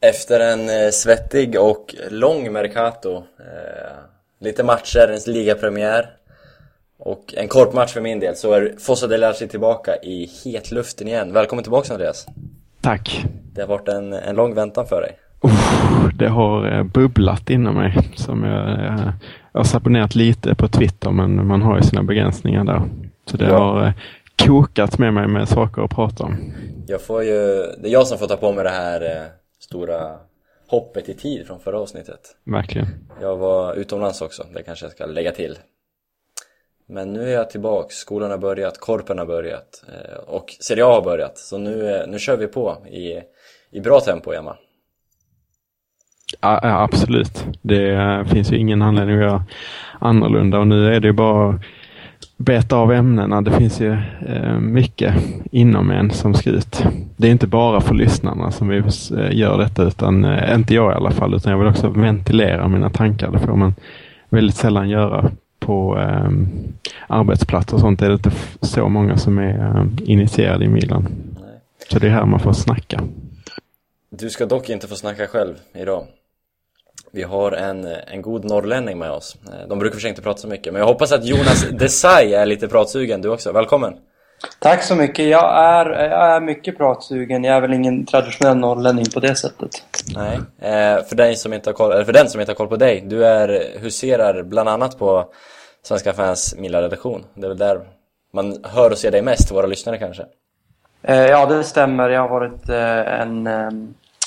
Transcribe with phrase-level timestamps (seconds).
[0.00, 3.96] Efter en eh, svettig och lång Mercato, eh,
[4.40, 6.10] lite matcher, en ligapremiär
[6.98, 11.08] och en kort match för min del så är Fossa del Arci tillbaka i hetluften
[11.08, 11.32] igen.
[11.32, 12.26] Välkommen tillbaka Andreas!
[12.80, 13.24] Tack!
[13.54, 15.18] Det har varit en, en lång väntan för dig.
[15.44, 17.98] Uh, det har eh, bubblat inom mig.
[18.16, 18.68] Som jag,
[19.52, 22.82] jag har sabonerat lite på Twitter men man har ju sina begränsningar där.
[23.30, 23.58] Så det ja.
[23.58, 23.92] har
[24.46, 26.52] kokat med mig med saker att prata om.
[26.86, 29.28] Jag får ju, det är jag som får ta på mig det här
[29.58, 30.18] stora
[30.68, 32.20] hoppet i tid från förra avsnittet.
[32.44, 32.88] Verkligen.
[33.20, 35.58] Jag var utomlands också, det kanske jag ska lägga till.
[36.86, 40.92] Men nu är jag tillbaks, skolan har börjat, korpen har börjat eh, och Serie A
[40.92, 41.38] har börjat.
[41.38, 43.20] Så nu, eh, nu kör vi på i,
[43.70, 44.56] i bra tempo, Emma.
[46.40, 47.44] Ja, absolut.
[47.62, 49.44] Det finns ju ingen anledning att göra
[50.00, 51.60] annorlunda och nu är det ju bara
[52.38, 53.42] beta av ämnena.
[53.42, 55.14] Det finns ju eh, mycket
[55.50, 56.84] inom en som ska ut.
[57.16, 60.92] Det är inte bara för lyssnarna som vi eh, gör detta, utan eh, inte jag
[60.92, 63.30] i alla fall, utan jag vill också ventilera mina tankar.
[63.30, 63.74] Det får man
[64.28, 66.30] väldigt sällan göra på eh,
[67.06, 68.00] arbetsplatser och sånt.
[68.00, 71.08] Det är inte så många som är eh, initierade i Milan.
[71.40, 71.60] Nej.
[71.90, 73.00] Så det är här man får snacka.
[74.10, 76.04] Du ska dock inte få snacka själv idag.
[77.12, 79.36] Vi har en, en god norrlänning med oss.
[79.68, 82.46] De brukar för sig inte prata så mycket, men jag hoppas att Jonas Desai är
[82.46, 83.52] lite pratsugen du också.
[83.52, 83.94] Välkommen!
[84.58, 85.28] Tack så mycket.
[85.28, 87.44] Jag är, jag är mycket pratsugen.
[87.44, 89.70] Jag är väl ingen traditionell norrlänning på det sättet.
[90.14, 90.36] Nej.
[90.58, 92.76] Eh, för, dig som inte har koll, eller för den som inte har koll på
[92.76, 93.04] dig.
[93.06, 95.24] Du är, huserar bland annat på
[95.82, 97.24] Svenska fans Mila-redaktion.
[97.34, 97.80] Det är väl där
[98.32, 100.22] man hör och ser dig mest, våra lyssnare kanske?
[101.02, 102.08] Eh, ja, det stämmer.
[102.08, 103.70] Jag har varit eh, en eh,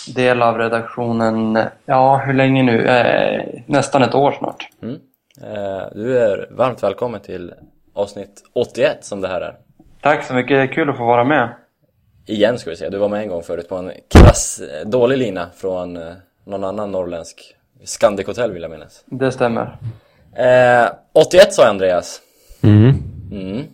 [0.07, 2.85] del av redaktionen, ja hur länge nu?
[2.85, 4.69] Eh, nästan ett år snart.
[4.81, 4.95] Mm.
[5.41, 7.53] Eh, du är varmt välkommen till
[7.93, 9.55] avsnitt 81 som det här är.
[10.01, 11.49] Tack så mycket, kul att få vara med.
[12.25, 15.17] Igen ska vi säga, du var med en gång förut på en krass, eh, dålig
[15.17, 16.13] lina från eh,
[16.45, 19.03] någon annan norrländsk Scandic Hotel vill jag minnas.
[19.05, 19.77] Det stämmer.
[20.35, 22.21] Eh, 81 sa Andreas.
[22.61, 22.95] Mm.
[23.31, 23.67] mm.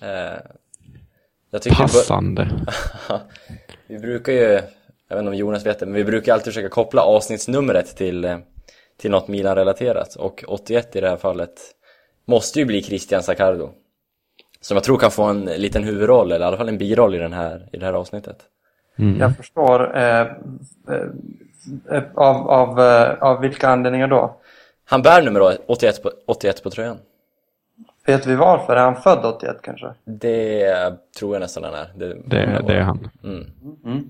[0.00, 0.40] Eh,
[1.50, 2.48] jag Passande.
[3.86, 4.60] vi brukar ju
[5.10, 8.24] jag vet inte om Jonas vet det, men vi brukar alltid försöka koppla avsnittsnumret till,
[8.24, 8.38] eh,
[9.00, 11.60] till något Milan-relaterat och 81 i det här fallet
[12.24, 13.70] måste ju bli Christian Saccardo
[14.60, 17.18] som jag tror kan få en liten huvudroll, eller i alla fall en biroll i,
[17.18, 18.36] den här, i det här avsnittet.
[18.98, 19.20] Mm.
[19.20, 19.96] Jag förstår.
[19.96, 20.26] Eh, eh,
[21.90, 24.36] eh av, av, eh, av vilka anledningar då?
[24.84, 26.98] Han bär nummer 81 på, 81 på tröjan.
[28.06, 28.76] Vet vi varför?
[28.76, 29.94] Är han född 81 kanske?
[30.04, 30.74] Det
[31.18, 31.90] tror jag nästan han är.
[31.94, 33.10] Det, det, det är han.
[33.24, 33.46] Mm.
[33.84, 34.08] Mm.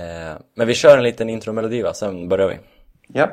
[0.00, 2.58] Eh, men vi kör en liten intromelodi va, sen börjar vi.
[3.08, 3.30] Ja.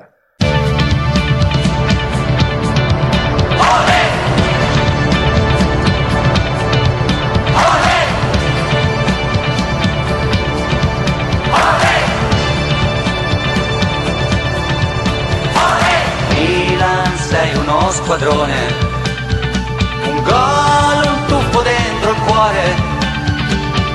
[16.35, 18.61] Milan sei uno squadrone,
[20.09, 22.67] un gol, un tuffo dentro il cuore,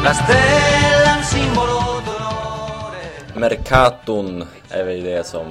[0.04, 1.01] la stella,
[3.42, 5.46] Mercaton är väl det som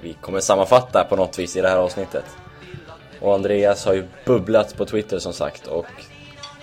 [0.00, 2.24] vi kommer sammanfatta på något vis i det här avsnittet.
[3.20, 5.86] Och Andreas har ju bubblat på Twitter som sagt och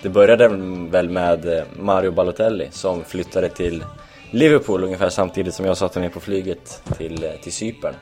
[0.02, 0.48] det började
[0.90, 3.84] väl med Mario Balotelli som flyttade till
[4.30, 7.94] Liverpool ungefär samtidigt som jag satte mig på flyget till, till Cypern.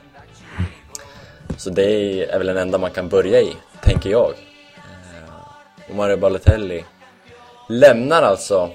[1.57, 4.33] Så det är väl den enda man kan börja i, tänker jag.
[4.75, 6.85] Eh, och Mario Balotelli
[7.69, 8.69] lämnar alltså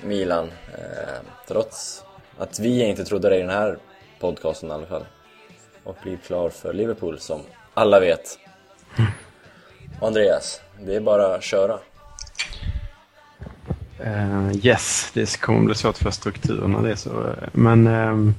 [0.00, 2.03] Milan eh, trots
[2.38, 3.78] att vi inte trodde det i den här
[4.20, 5.04] podcasten i alla fall.
[5.84, 7.40] Och blir klar för Liverpool som
[7.74, 8.38] alla vet.
[10.00, 11.78] Och Andreas, det är bara att köra.
[14.06, 17.34] Uh, yes, det kommer bli svårt för strukturerna det så.
[17.52, 18.30] Men uh,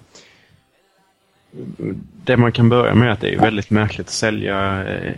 [2.24, 4.84] det man kan börja med är att det är väldigt märkligt att sälja.
[4.84, 5.12] Uh,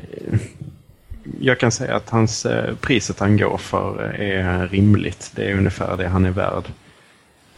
[1.40, 2.48] jag kan säga att hans
[2.82, 5.32] priset han går för är rimligt.
[5.36, 6.64] Det är ungefär det han är värd.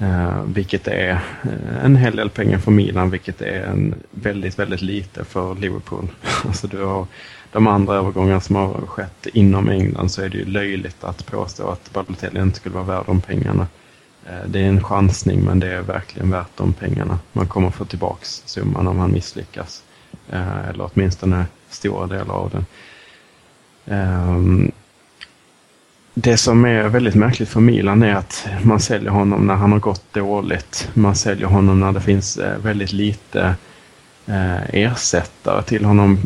[0.01, 1.11] Eh, vilket är
[1.43, 6.07] eh, en hel del pengar för Milan, vilket är en väldigt, väldigt lite för Liverpool.
[6.45, 7.07] alltså du har
[7.51, 11.67] de andra övergångarna som har skett inom England så är det ju löjligt att påstå
[11.67, 13.67] att Balotelli inte skulle vara värd de pengarna.
[14.25, 17.19] Eh, det är en chansning men det är verkligen värt de pengarna.
[17.33, 19.83] Man kommer få tillbaks summan om han misslyckas.
[20.29, 22.65] Eh, eller åtminstone stora delar av den.
[23.85, 24.71] Ehm,
[26.21, 29.79] det som är väldigt märkligt för Milan är att man säljer honom när han har
[29.79, 30.89] gått dåligt.
[30.93, 33.55] Man säljer honom när det finns eh, väldigt lite
[34.25, 36.19] eh, ersättare till honom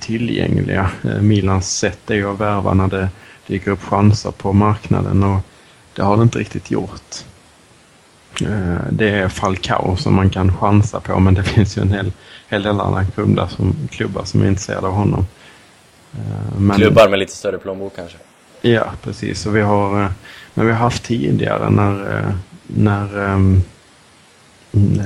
[0.00, 0.90] tillgängliga.
[1.04, 3.08] Eh, Milans sätt är ju att värva när det
[3.46, 5.40] dyker upp chanser på marknaden och
[5.94, 7.24] det har det inte riktigt gjort.
[8.42, 12.12] Eh, det är Falcao som man kan chansa på men det finns ju en hel,
[12.48, 15.26] hel del andra klubbar som, klubbar som är intresserade av honom.
[16.12, 18.18] Eh, men, klubbar med lite större plånbok kanske?
[18.62, 19.46] Ja, precis.
[19.46, 20.10] Och vi har, eh,
[20.54, 22.32] men vi har haft tidigare när, eh,
[22.66, 23.62] när um,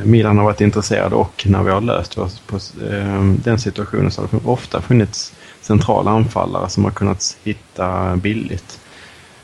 [0.04, 4.22] Milan har varit intresserade och när vi har löst oss på um, den situationen så
[4.22, 8.80] har det ofta funnits centrala anfallare som har kunnat hitta billigt.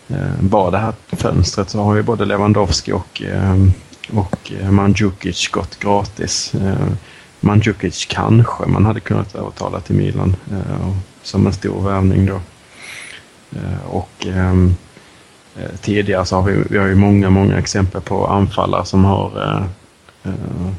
[0.09, 3.23] Ehm, uh, bara det här fönstret så har ju både Lewandowski och,
[4.13, 6.53] och eh, Mandzukic gått gratis.
[6.55, 6.93] Uh,
[7.41, 10.37] Mandzukic kanske man hade kunnat övertala till Milan
[11.23, 12.41] som en stor värvning då.
[13.57, 14.75] Eh, och ehm,
[15.57, 19.43] eh, tidigare så har vi, vi har ju många, många exempel på anfallare som har
[20.23, 20.73] Eh, eh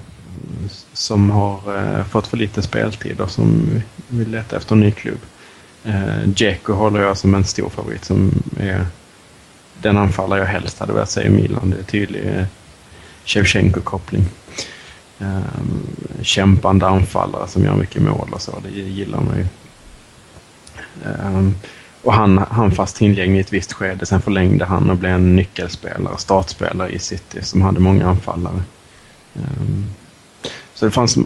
[0.93, 5.19] som har eh, fått för lite speltid och som vill leta efter en ny klubb.
[5.83, 8.85] Eh, Dzeko håller jag som en stor favorit som är
[9.81, 11.69] den anfallare jag helst hade velat se i Milan.
[11.69, 12.45] Det är tydlig
[13.25, 14.23] Shevchenko-koppling.
[15.19, 15.87] Ehm,
[16.21, 18.59] kämpande anfallare som gör mycket mål och så.
[18.63, 19.45] Det gillar man ju.
[21.05, 21.55] Ehm,
[22.03, 24.05] och han, han fast tillgänglig i ett visst skede.
[24.05, 28.63] Sen förlängde han och blev en nyckelspelare, startspelare i City som hade många anfallare.
[29.35, 29.85] Ehm,
[30.73, 31.17] så det fanns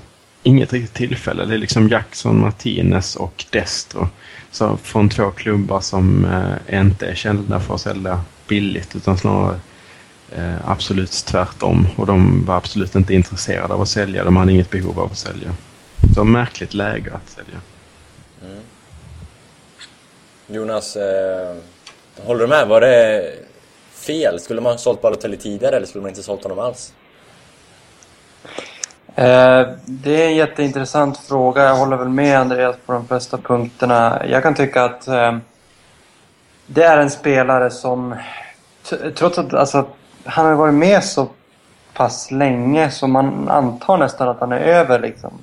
[0.44, 1.45] inget riktigt tillfälle.
[1.45, 4.07] Det är liksom Jackson, Martinez och Destro.
[4.51, 9.60] Så från två klubbar som eh, inte är kända för att sälja billigt utan snarare
[10.31, 11.88] eh, absolut tvärtom.
[11.95, 14.24] Och de var absolut inte intresserade av att sälja.
[14.24, 15.56] De hade inget behov av att sälja.
[16.16, 17.60] Så märkligt läge att sälja.
[20.47, 21.56] Jonas, eh,
[22.25, 22.68] håller du med?
[22.68, 23.33] Var det
[23.92, 24.39] fel?
[24.39, 26.94] Skulle man ha sålt Balotelli tidigare eller skulle man inte sålt honom alls?
[29.15, 31.63] Eh, det är en jätteintressant fråga.
[31.63, 34.21] Jag håller väl med Andreas på de flesta punkterna.
[34.27, 35.38] Jag kan tycka att eh,
[36.68, 38.15] det är en spelare som,
[39.15, 39.86] trots att alltså,
[40.24, 41.27] han har varit med så
[41.94, 45.33] pass länge så man antar nästan att han är över liksom,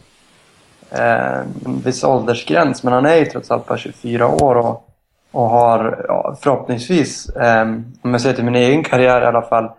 [0.90, 2.82] eh, en viss åldersgräns.
[2.82, 4.88] Men han är ju trots allt bara 24 år och,
[5.32, 7.62] och har ja, förhoppningsvis, eh,
[8.02, 9.70] om jag ser till min egen karriär i alla fall,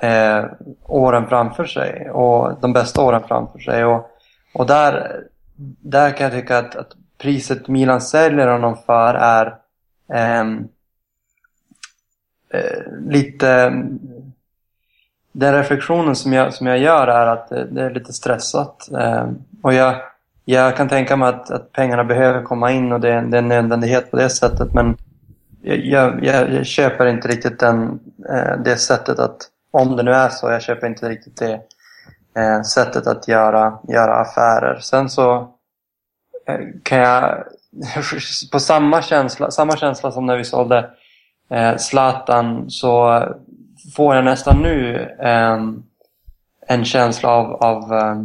[0.00, 0.44] eh,
[0.82, 3.84] åren framför sig och de bästa åren framför sig.
[3.84, 4.10] Och,
[4.54, 5.20] och där,
[5.80, 9.56] där kan jag tycka att, att priset Milan säljer honom för är
[10.12, 10.68] ehm,
[12.50, 13.72] eh, lite...
[15.34, 18.88] Den reflektionen som jag, som jag gör är att det är lite stressat.
[18.98, 19.26] Eh,
[19.62, 19.94] och jag,
[20.44, 23.48] jag kan tänka mig att, att pengarna behöver komma in och det, det är en
[23.48, 24.74] nödvändighet på det sättet.
[24.74, 24.96] Men
[25.62, 28.00] jag, jag, jag köper inte riktigt den,
[28.30, 30.50] eh, det sättet att om det nu är så.
[30.50, 31.60] Jag köper inte riktigt det
[32.40, 34.78] eh, sättet att göra, göra affärer.
[34.80, 35.34] Sen så
[36.48, 37.44] eh, kan jag
[38.52, 40.90] på samma känsla, samma känsla som när vi sålde
[41.50, 43.22] eh, Zlatan så
[43.96, 45.58] får jag nästan nu eh,
[46.66, 48.16] en känsla av, av eh,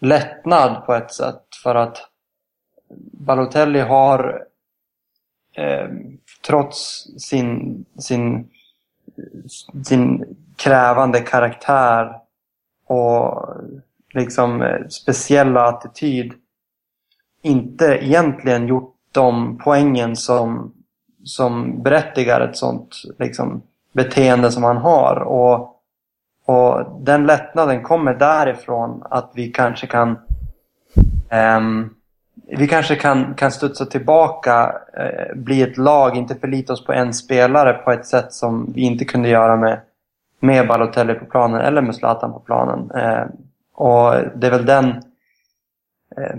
[0.00, 1.43] lättnad på ett sätt.
[1.64, 1.98] För att
[3.12, 4.44] Balotelli har
[5.56, 5.88] eh,
[6.46, 8.50] trots sin, sin,
[9.84, 10.24] sin
[10.56, 12.16] krävande karaktär
[12.86, 13.48] och
[14.14, 16.32] liksom eh, speciella attityd
[17.42, 20.74] inte egentligen gjort de poängen som,
[21.24, 23.62] som berättigar ett sånt liksom,
[23.92, 25.16] beteende som han har.
[25.16, 25.80] Och,
[26.44, 30.18] och den lättnaden kommer därifrån att vi kanske kan
[31.30, 31.94] um,
[32.46, 37.14] vi kanske kan, kan studsa tillbaka, eh, bli ett lag, inte förlita oss på en
[37.14, 39.80] spelare på ett sätt som vi inte kunde göra med
[40.44, 42.90] med Balotelli på planen eller med Zlatan på planen.
[42.90, 43.26] Eh,
[43.74, 44.86] och det är väl den
[46.16, 46.36] eh,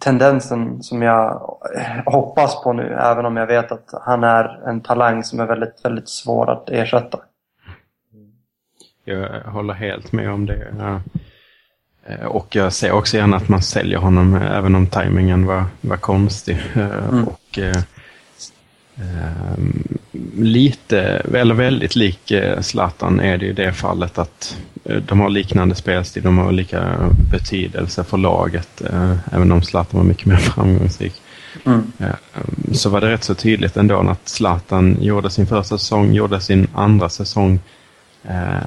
[0.00, 1.58] tendensen som jag
[2.06, 5.84] hoppas på nu, även om jag vet att han är en talang som är väldigt,
[5.84, 7.18] väldigt svår att ersätta.
[9.04, 10.74] Jag håller helt med om det.
[10.78, 11.00] Ja
[12.24, 16.58] och jag ser också gärna att man säljer honom även om tajmingen var, var konstig.
[16.74, 17.24] Eh, mm.
[17.24, 17.58] Och
[19.00, 19.98] Ehm,
[20.36, 21.00] lite,
[21.34, 25.74] eller väldigt lik eh, Zlatan är det ju det fallet att eh, de har liknande
[25.74, 26.96] spelstil, de har lika
[27.30, 31.14] betydelse för laget, eh, även om Zlatan var mycket mer framgångsrik.
[31.64, 31.92] Mm.
[31.98, 36.40] Ehm, så var det rätt så tydligt ändå att Zlatan gjorde sin första säsong, gjorde
[36.40, 37.60] sin andra säsong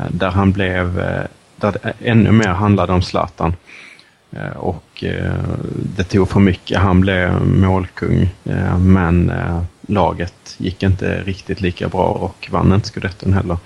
[0.10, 1.02] där han blev,
[1.60, 3.54] där det ännu mer handlade om Zlatan.
[4.56, 5.04] Och
[5.96, 8.30] det tog för mycket, han blev målkung
[8.80, 9.32] men
[9.90, 13.58] laget gick inte riktigt lika bra och vann inte scudetton heller.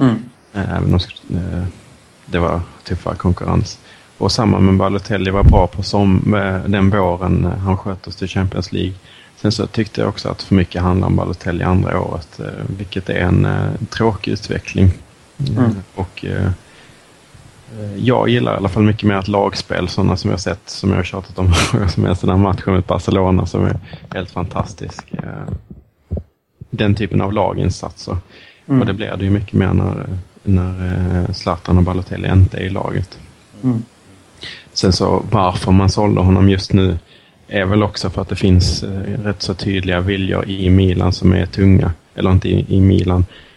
[0.00, 0.16] Mm.
[0.54, 1.00] Eh, även om
[1.36, 1.64] eh,
[2.26, 3.78] det var tuffare konkurrens.
[4.18, 8.28] Och samma med Balotelli var bra på som, eh, den våren han sköt oss till
[8.28, 8.94] Champions League.
[9.36, 12.40] Sen så tyckte jag också att för mycket handlade om Balotelli andra året,
[12.78, 13.48] vilket är en
[13.90, 14.90] tråkig utveckling.
[15.48, 15.70] Mm.
[15.94, 16.50] Och Eh,
[17.96, 20.96] jag gillar i alla fall mycket mer ett lagspel, sådana som jag sett, som jag
[20.96, 21.54] har tjatat om
[21.88, 23.76] som är den här matchen mot Barcelona som är
[24.10, 25.12] helt fantastisk.
[25.12, 25.54] Eh,
[26.70, 28.16] den typen av laginsatser.
[28.66, 28.80] Mm.
[28.80, 30.06] Och det blir det ju mycket mer när,
[30.42, 30.86] när
[31.18, 33.18] eh, Zlatan och Balotelli inte är i laget.
[33.62, 33.82] Mm.
[34.72, 36.98] Sen så varför man sålde honom just nu
[37.48, 38.82] är väl också för att det finns
[39.22, 41.92] rätt så tydliga viljor i Milan som är tunga.
[42.14, 43.51] Eller inte i, i Milan, Eh,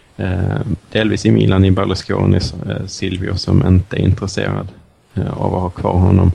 [0.90, 4.68] delvis i Milan i Berlusconi, eh, Silvio som inte är intresserad
[5.14, 6.32] eh, av att ha kvar honom.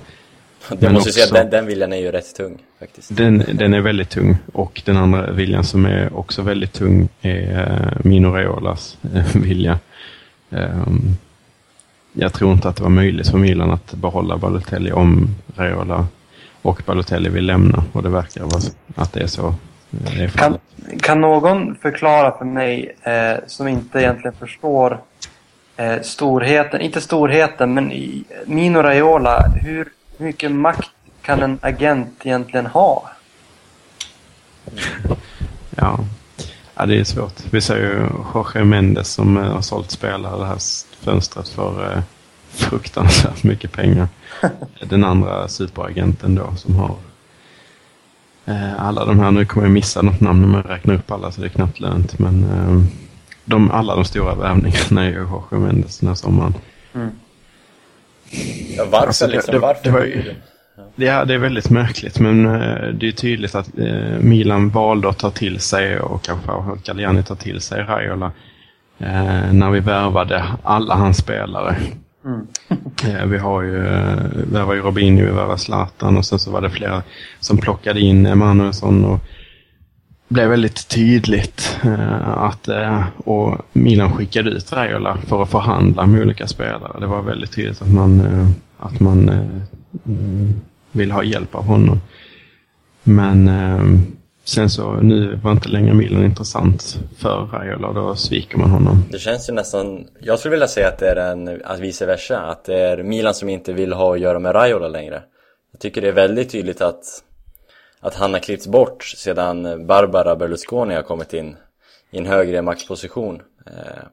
[0.70, 3.18] Det måste också, säga att den, den viljan är ju rätt tung faktiskt.
[3.18, 7.98] Den, den är väldigt tung och den andra viljan som är också väldigt tung är
[8.04, 8.98] Mino Raiolas
[9.34, 9.80] vilja.
[10.50, 11.18] Um,
[12.14, 16.08] jag tror inte att det var möjligt för Milan att behålla Balotelli om Raiola
[16.62, 18.62] och Balotelli vill lämna och det verkar vara
[18.96, 19.56] att det är så
[20.36, 20.58] kan,
[21.02, 25.02] kan någon förklara för mig eh, som inte egentligen förstår
[25.78, 32.66] eh, storheten, inte storheten, men i Mino Raiola, hur mycket makt kan en agent egentligen
[32.66, 33.10] ha?
[35.76, 36.00] Ja,
[36.76, 37.34] ja det är svårt.
[37.52, 40.58] Vi ser ju Jorge Mendes som eh, har sålt spelare det här
[41.02, 42.02] fönstret för eh,
[42.50, 44.08] fruktansvärt mycket pengar.
[44.90, 46.96] Den andra superagenten då som har
[48.78, 51.42] alla de här, nu kommer jag missa något namn om jag räknar upp alla så
[51.42, 52.20] det är knappt lönt.
[52.20, 52.84] Men eh,
[53.46, 56.54] de, alla de stora värvningarna är ju Jorge Mendes den här sommaren.
[56.94, 57.10] Mm.
[58.78, 59.54] Ja, varför alltså, det, liksom?
[59.54, 59.84] Det, varför?
[59.84, 60.36] Det, var ju,
[60.96, 63.70] ja, det är väldigt märkligt men eh, det är tydligt att
[64.20, 66.52] Milan valde att ta till sig och kanske
[66.84, 68.32] Galliani tar till sig Raiola
[69.52, 71.76] när vi värvade alla hans spelare.
[72.26, 72.48] Mm.
[73.04, 74.16] Eh, vi har ju, eh,
[74.52, 77.04] där var ju Robinho, vi var Zlatan och sen så var det flera
[77.40, 79.20] som plockade in Emanuelsson och
[80.28, 82.70] det blev väldigt tydligt eh, att
[83.18, 87.00] och Milan skickade ut Raiola för att förhandla med olika spelare.
[87.00, 88.22] Det var väldigt tydligt att man,
[88.78, 89.30] att man
[90.06, 90.54] mm,
[90.92, 92.02] vill ha hjälp av honom.
[93.04, 93.50] Men
[94.44, 99.04] Sen så, nu var inte längre Milan intressant för Raiola, då sviker man honom.
[99.12, 102.42] Det känns ju nästan, jag skulle vilja säga att det är en, att vice versa,
[102.42, 105.22] att det är Milan som inte vill ha att göra med Raiola längre.
[105.72, 107.04] Jag tycker det är väldigt tydligt att,
[108.00, 111.56] att han har klippts bort sedan Barbara Berlusconi har kommit in
[112.12, 113.42] i en högre maktposition.
[113.66, 114.04] Eh,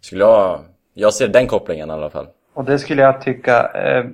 [0.00, 0.60] skulle jag,
[0.94, 2.26] jag ser den kopplingen i alla fall.
[2.54, 4.04] Och det skulle jag tycka, eh,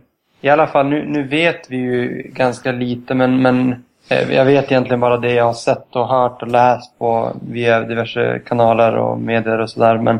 [0.41, 5.01] i alla fall nu, nu vet vi ju ganska lite men, men jag vet egentligen
[5.01, 9.61] bara det jag har sett och hört och läst på via diverse kanaler och medier
[9.61, 9.99] och sådär.
[9.99, 10.19] Men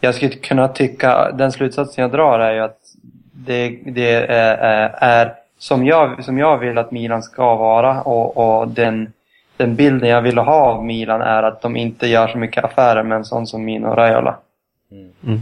[0.00, 2.78] jag skulle kunna tycka, den slutsatsen jag drar är ju att
[3.32, 8.68] det, det är, är som, jag, som jag vill att Milan ska vara och, och
[8.68, 9.12] den,
[9.56, 13.02] den bilden jag vill ha av Milan är att de inte gör så mycket affärer
[13.02, 14.38] med en sån som Mino Raiola.
[14.90, 15.12] Mm.
[15.26, 15.38] Mm.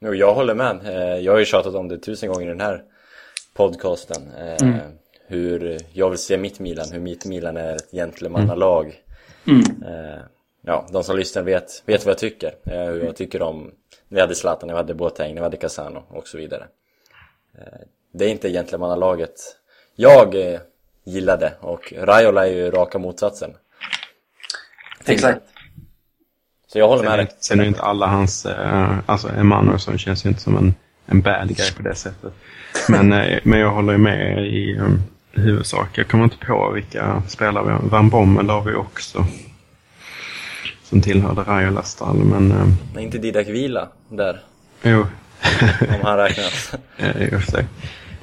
[0.00, 0.78] Jo, jag håller med.
[0.84, 2.82] Eh, jag har ju tjatat om det tusen gånger i den här
[3.56, 4.22] podcasten.
[4.38, 4.80] Eh, mm
[5.26, 8.94] hur jag vill se mitt Milan, hur mitt Milan är ett gentlemannalag.
[9.46, 9.60] Mm.
[9.60, 10.20] Eh,
[10.62, 12.54] ja, de som lyssnar vet, vet vad jag tycker.
[12.64, 13.70] Eh, hur jag tycker om,
[14.08, 16.66] vi hade Zlatan, vi hade Boateng, vi hade Casano och så vidare.
[17.58, 17.80] Eh,
[18.12, 19.56] det är inte gentlemannalaget
[19.96, 20.60] jag eh,
[21.04, 23.50] gillade och Raiola är ju raka motsatsen.
[25.06, 25.42] Exakt.
[26.66, 27.28] Så jag håller med dig.
[27.38, 30.74] Sen är inte alla hans, eh, alltså Emanuelsson känns ju inte som en,
[31.06, 32.32] en bad guy på det sättet.
[32.88, 34.80] Men, eh, men jag håller med i
[35.36, 35.98] um, huvudsak.
[35.98, 37.80] Jag kommer inte på vilka spelare vi har.
[37.82, 39.26] Van Bommel har vi också.
[40.82, 42.52] Som tillhörde Raiolas stall, men...
[42.96, 44.40] Eh, inte Didak Vila där?
[44.82, 45.06] Jo.
[45.80, 46.74] Om han räknas.
[47.32, 47.66] Just det.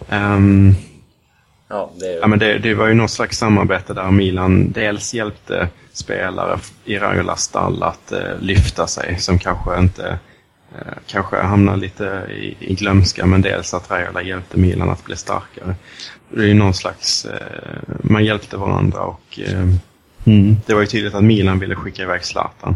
[0.10, 0.76] Um,
[1.68, 2.20] ja, det, är...
[2.20, 6.98] ja, men det, det var ju något slags samarbete där Milan dels hjälpte spelare i
[6.98, 10.20] Raiolas stall att uh, lyfta sig som kanske inte
[10.76, 15.16] Eh, kanske hamnar lite i, i glömska, men dels att Raiola hjälpte Milan att bli
[15.16, 15.76] starkare.
[16.36, 17.26] Det är någon slags...
[17.26, 17.40] Eh,
[18.02, 19.68] man hjälpte varandra och eh,
[20.26, 22.76] mm, det var ju tydligt att Milan ville skicka iväg Zlatan.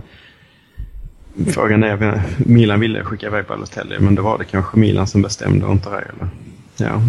[1.54, 5.66] Frågan är, Milan ville skicka iväg Balotelli, men då var det kanske Milan som bestämde
[5.66, 6.30] och inte Raiola.
[6.78, 7.02] Ja,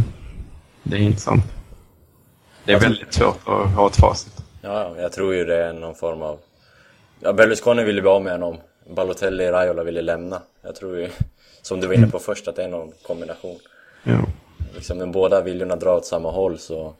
[0.83, 1.45] det är intressant.
[2.65, 4.45] Det är väldigt svårt att ha ett facit.
[4.63, 6.39] Ja, jag tror ju det är någon form av...
[7.21, 8.57] Ja, Berlusconi ville bli av med honom
[8.95, 10.43] Balotelli och Raiola ville lämna.
[10.63, 11.09] Jag tror ju,
[11.63, 13.59] som du var inne på först, att det är någon kombination.
[14.03, 14.19] Ja.
[14.79, 16.95] Liksom de båda viljorna drar åt samma håll så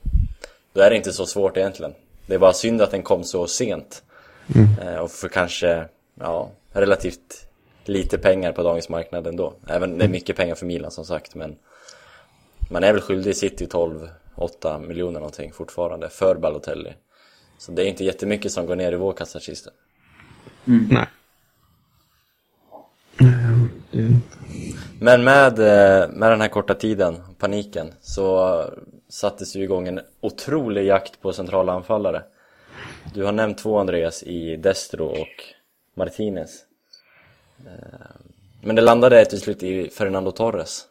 [0.73, 1.93] då är det inte så svårt egentligen.
[2.25, 4.03] Det är bara synd att den kom så sent.
[4.55, 4.67] Mm.
[4.87, 5.85] Eh, och för kanske,
[6.19, 7.47] ja, relativt
[7.85, 9.53] lite pengar på dagens marknad ändå.
[9.67, 11.55] Även det är mycket pengar för Milan som sagt, men
[12.69, 16.93] man är väl skyldig City 12-8 miljoner någonting fortfarande för Balotelli.
[17.57, 19.71] Så det är inte jättemycket som går ner i vår kassakista.
[20.67, 20.87] Mm.
[20.91, 21.07] Nej.
[24.99, 28.65] Men med, eh, med den här korta tiden, paniken, så
[29.09, 32.21] sattes ju igång en otrolig jakt på centrala anfallare.
[33.13, 35.43] Du har nämnt två Andreas i Destro och
[35.95, 36.49] Martinez.
[37.65, 37.99] Eh,
[38.61, 40.85] men det landade till slut i Fernando Torres.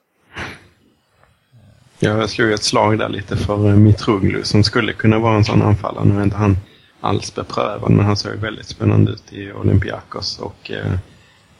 [1.98, 5.62] Jag slog ett slag där lite för eh, Mitroglou som skulle kunna vara en sån
[5.62, 6.04] anfallare.
[6.04, 6.56] Nu är inte han
[7.00, 10.92] alls beprövad men han såg väldigt spännande ut i Olympiakos och eh,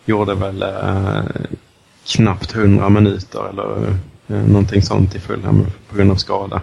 [0.09, 1.23] gjorde väl eh,
[2.07, 3.87] knappt 100 minuter eller
[4.29, 6.63] eh, någonting sånt i Fulham på grund av skada.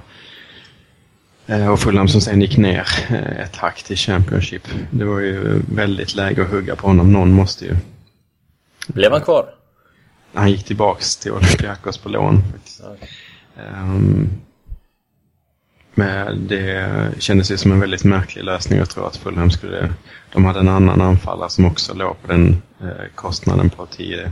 [1.47, 4.67] Eh, och Fulham som sen gick ner eh, ett hack till Championship.
[4.91, 7.13] Det var ju väldigt läge att hugga på honom.
[7.13, 7.75] Någon måste ju.
[8.87, 9.45] Blev han kvar?
[10.33, 12.43] Han gick tillbaks till Olympiakos på lån.
[12.79, 13.09] Okay.
[13.83, 14.29] Um,
[15.95, 18.79] men det kändes ju som en väldigt märklig lösning.
[18.79, 19.93] Jag tror att Fulham skulle...
[20.33, 24.29] De hade en annan anfallare som också låg på den eh, kostnaden på 10-15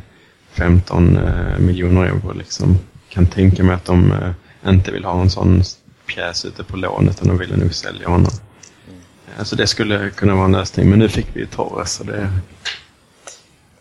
[0.94, 2.34] eh, miljoner euro.
[2.34, 2.78] Liksom.
[3.10, 5.64] Kan tänka mig att de eh, inte vill ha en sån
[6.06, 8.32] pjäs ute på lån utan de ville nog sälja honom.
[8.88, 9.02] Mm.
[9.38, 11.94] Alltså det skulle kunna vara en lösning, men nu fick vi ju Torres.
[11.94, 12.30] Så det...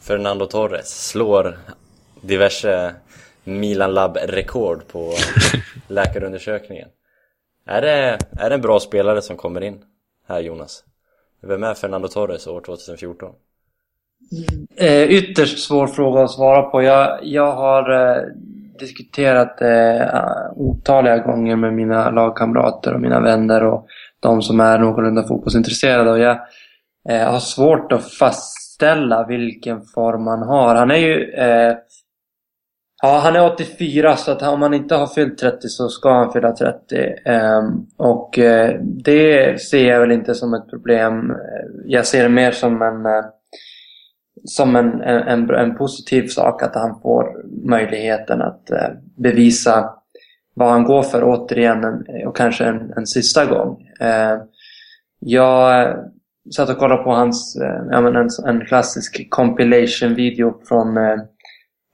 [0.01, 1.59] Fernando Torres slår
[2.21, 2.95] diverse
[3.45, 5.15] Milan Lab-rekord på
[5.89, 6.89] läkarundersökningen.
[7.67, 9.85] Är det, är det en bra spelare som kommer in
[10.29, 10.85] här Jonas?
[11.41, 13.31] Vem är Fernando Torres år 2014?
[14.77, 16.83] Eh, ytterst svår fråga att svara på.
[16.83, 18.23] Jag, jag har eh,
[18.79, 23.87] diskuterat det eh, otaliga gånger med mina lagkamrater och mina vänner och
[24.21, 26.11] de som är någorlunda fotbollsintresserade.
[26.11, 26.39] Och jag
[27.09, 30.75] eh, har svårt att fastställa vilken form han har.
[30.75, 31.75] Han är ju eh,
[33.05, 36.33] Ja, han är 84 så att om han inte har fyllt 30 så ska han
[36.33, 36.97] fylla 30.
[37.25, 41.33] Ehm, och eh, det ser jag väl inte som ett problem.
[41.85, 43.25] Jag ser det mer som en, eh,
[44.45, 49.91] som en, en, en, positiv sak att han får möjligheten att eh, bevisa
[50.55, 53.89] vad han går för återigen och kanske en, en sista gång.
[54.01, 54.39] Ehm,
[55.19, 55.95] jag
[56.57, 57.57] satt och kollade på hans,
[57.93, 60.99] en, en klassisk compilation-video från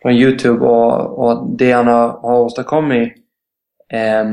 [0.02, 3.12] från Youtube och, och det han har, har åstadkommit
[3.92, 4.24] eh,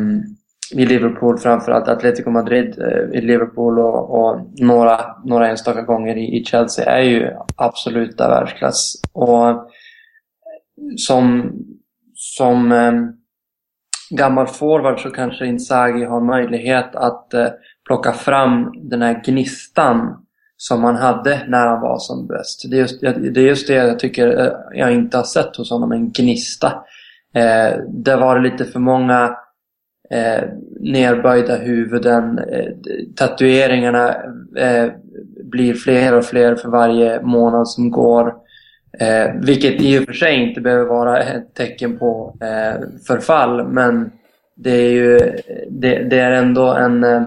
[0.72, 6.38] i Liverpool, framförallt Atletico Madrid eh, i Liverpool och, och, några, några enstaka gånger i,
[6.38, 8.94] i Chelsea är ju absoluta världsklass.
[9.14, 9.72] Och
[10.98, 11.54] som,
[12.14, 12.94] som eh,
[14.10, 17.48] gammal forward så kanske Inzaghi har möjlighet att eh,
[17.88, 20.25] plocka fram den här gnistan
[20.58, 22.66] som han hade när han var som bäst.
[22.72, 25.70] Det är just det, är just det jag tycker eh, jag inte har sett hos
[25.70, 26.68] honom, en gnista.
[27.36, 29.38] Eh, det var lite för många
[30.10, 30.44] eh,
[30.80, 32.40] nerböjda huvuden.
[32.40, 32.72] Eh,
[33.16, 34.16] tatueringarna
[34.58, 34.92] eh,
[35.44, 38.34] blir fler och fler för varje månad som går.
[39.00, 44.12] Eh, vilket i och för sig inte behöver vara ett tecken på eh, förfall men
[44.56, 45.34] det är ju eh,
[45.70, 47.24] det, det är ändå en eh,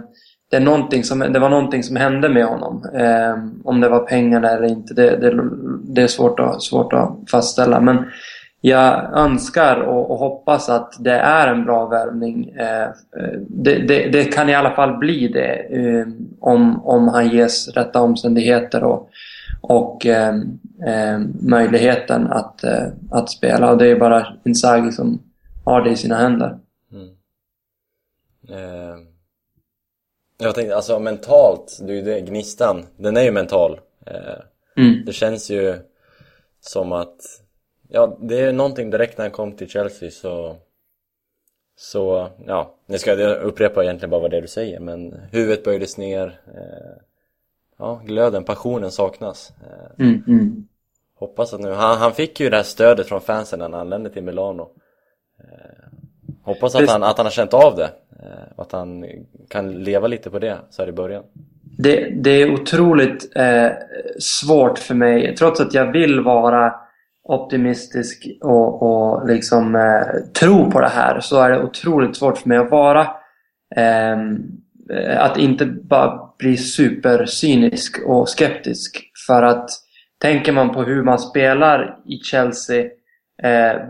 [0.50, 2.84] det, är någonting som, det var någonting som hände med honom.
[2.94, 5.42] Eh, om det var pengarna eller inte, det, det,
[5.82, 7.80] det, är svårt att, svårt att fastställa.
[7.80, 8.04] Men
[8.61, 12.48] jag önskar och, och hoppas att det är en bra värvning.
[12.48, 12.88] Eh,
[13.48, 16.06] det, det, det, kan i alla fall bli det eh,
[16.40, 19.11] om, om han ges rätta omständigheter och,
[19.61, 23.70] och ehm, ehm, möjligheten att, eh, att spela.
[23.70, 25.22] Och det är bara Inzaghi som
[25.64, 26.58] har det i sina händer.
[26.92, 27.08] Mm.
[28.48, 29.07] Ehm.
[30.38, 33.81] Jag tänkte, alltså mentalt, du, det, gnistan, den är ju mental.
[34.07, 34.40] Eh,
[34.77, 35.05] mm.
[35.07, 35.79] Det känns ju
[36.61, 37.16] som att,
[37.88, 40.57] ja, det är någonting direkt när han kom till Chelsea så
[41.77, 45.64] så, ja, nu ska jag upprepa egentligen bara vad det är du säger men huvudet
[45.64, 47.03] böjdes ner eh,
[47.79, 50.68] Ja, glöden, passionen saknas eh, mm, mm.
[51.14, 54.11] Hoppas att nu, han, han fick ju det här stödet från fansen när han anlände
[54.11, 54.70] till Milano
[56.48, 57.90] Hoppas att han, att han har känt av det
[58.22, 59.04] Eh, att han
[59.50, 61.22] kan leva lite på det så här i början.
[61.78, 63.68] Det, det är otroligt eh,
[64.18, 66.74] svårt för mig, trots att jag vill vara
[67.22, 72.48] optimistisk och, och liksom eh, tro på det här så är det otroligt svårt för
[72.48, 73.00] mig att vara
[73.76, 74.18] eh,
[75.18, 79.11] att inte bara bli supercynisk och skeptisk.
[79.26, 79.70] För att
[80.20, 82.84] tänker man på hur man spelar i Chelsea
[83.42, 83.81] eh,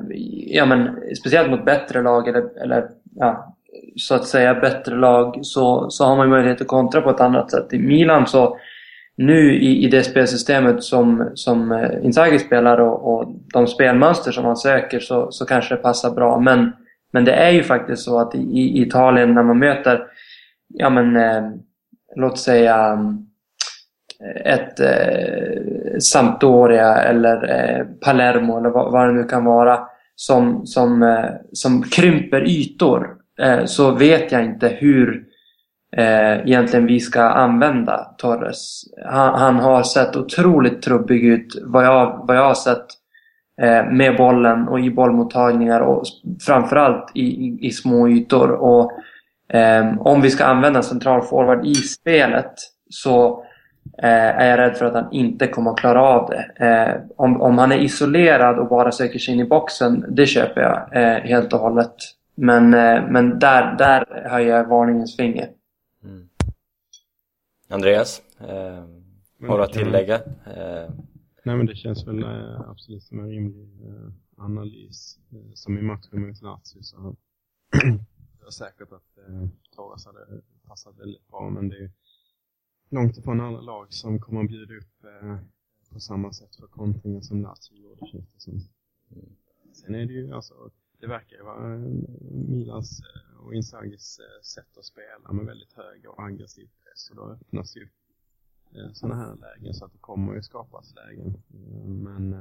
[0.47, 3.57] ja, men, speciellt mot bättre lag eller, eller ja,
[3.97, 7.51] så att säga bättre lag så, så har man möjlighet att kontra på ett annat
[7.51, 7.73] sätt.
[7.73, 8.59] I Milan så
[9.17, 14.45] nu i, i det spelsystemet som, som eh, Inzaghi spelar och, och de spelmönster som
[14.45, 16.41] han söker så, så kanske det passar bra.
[16.41, 16.73] Men,
[17.13, 20.07] men det är ju faktiskt så att i, i Italien när man möter,
[20.69, 21.51] ja men eh,
[22.17, 22.99] låt säga
[24.45, 29.81] ett eh, Sampdoria eller eh, Palermo eller vad, vad det nu kan vara
[30.15, 33.09] som, som, eh, som krymper ytor
[33.41, 35.25] eh, så vet jag inte hur
[35.97, 38.83] eh, egentligen vi ska använda Torres.
[39.07, 42.87] Han, han, har sett otroligt trubbig ut vad jag, vad jag har sett
[43.63, 46.03] eh, med bollen och i bollmottagningar och
[46.47, 48.51] framförallt i, i, i små ytor.
[48.51, 48.93] Och,
[49.57, 52.55] eh, om vi ska använda central forward i spelet
[52.91, 53.45] så
[53.99, 56.67] eh, är jag rädd för att han inte kommer att klara av det.
[56.67, 60.61] Eh, om, om han är isolerad och bara söker sig in i boxen, det köper
[60.61, 61.95] jag eh, helt och hållet.
[62.35, 62.71] Men,
[63.13, 65.49] men där, där höjer jag varningens finger.
[66.05, 66.29] Mm.
[67.69, 68.85] Andreas, eh,
[69.49, 70.15] har du att tillägga?
[70.15, 70.91] Eh.
[71.49, 75.19] Nej men det känns väl eh, absolut som en rimlig eh, analys.
[75.33, 76.97] Eh, som i matchen mot Lazio så
[78.41, 81.91] det är säkert att eh, Torres hade passat väldigt bra men det är
[82.89, 85.39] långt ifrån alla lag som kommer att bjuda upp eh,
[85.93, 88.55] på samma sätt för kontringen som Lazio gjorde känns det som.
[89.11, 89.37] Mm.
[89.73, 90.71] Sen är det ju alltså
[91.01, 91.81] det verkar ju vara eh,
[92.31, 97.17] Milans eh, och Inzagis eh, sätt att spela med väldigt hög och aggressiv press och
[97.17, 97.89] då öppnas ju
[98.93, 101.43] sådana här lägen så att det kommer ju skapas lägen.
[102.03, 102.35] Men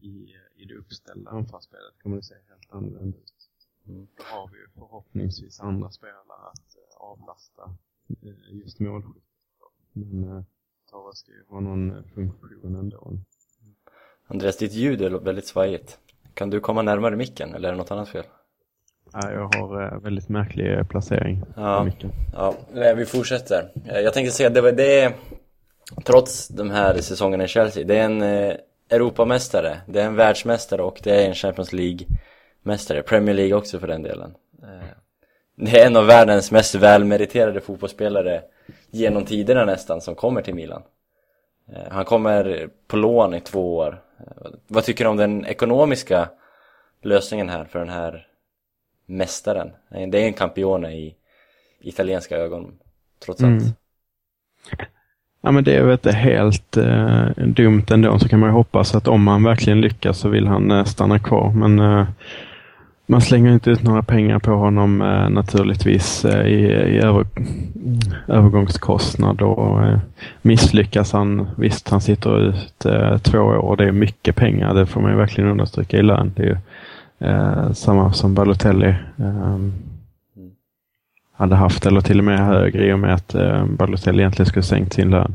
[0.00, 3.50] i, i det uppställda anfallsspelet kommer det se helt annorlunda ut.
[3.86, 4.06] Mm.
[4.16, 7.76] Då har vi ju förhoppningsvis andra spelare att avlasta
[8.50, 9.22] just målskyttet.
[9.92, 10.44] Men
[10.90, 13.18] Tara ska ju ha någon funktion ändå.
[14.26, 15.98] Andreas, ditt ljud är väldigt svajigt.
[16.34, 18.24] Kan du komma närmare micken eller är det något annat fel?
[19.12, 22.12] Ja, jag har eh, väldigt märklig eh, placering ja, på micken.
[22.32, 22.54] Ja,
[22.96, 23.72] vi fortsätter.
[23.86, 25.12] Eh, jag tänkte säga att det, det är,
[26.04, 28.22] trots de här säsongerna i Chelsea, det är en
[28.90, 33.02] Europamästare, det är en världsmästare och det är en Champions League-mästare.
[33.02, 34.34] Premier League också för den delen.
[35.64, 38.42] Det är en av världens mest välmeriterade fotbollsspelare
[38.90, 40.82] genom tiderna nästan som kommer till Milan.
[41.72, 46.28] Eh, han kommer på lån i två år eh, vad tycker du om den ekonomiska
[47.02, 48.26] lösningen här för den här
[49.06, 49.70] mästaren?
[49.90, 51.14] Det är en campione i
[51.80, 52.72] italienska ögon,
[53.24, 53.62] trots allt.
[53.62, 53.72] Mm.
[55.42, 58.94] Ja men det är väl inte helt eh, dumt ändå, så kan man ju hoppas
[58.94, 61.52] att om han verkligen lyckas så vill han eh, stanna kvar.
[61.52, 62.06] Men eh,
[63.06, 67.26] man slänger inte ut några pengar på honom eh, naturligtvis eh, i, i över,
[68.28, 69.98] övergångskostnad och eh,
[70.42, 75.00] misslyckas han, visst han sitter ut eh, två år, det är mycket pengar, det får
[75.00, 76.32] man ju verkligen understryka i lön.
[76.36, 76.56] Det är ju
[77.28, 79.72] eh, samma som Balotelli ehm,
[81.32, 84.62] hade haft, eller till och med högre i och med att eh, Balotelli egentligen skulle
[84.62, 85.34] sänkt sin lön.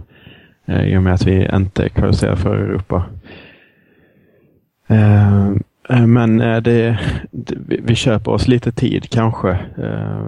[0.66, 3.04] Eh, I och med att vi inte kvalificerar för Europa.
[4.88, 5.52] Eh,
[5.90, 7.00] Eh, men eh, det,
[7.32, 9.50] det, vi köper oss lite tid kanske.
[9.78, 10.26] Eh,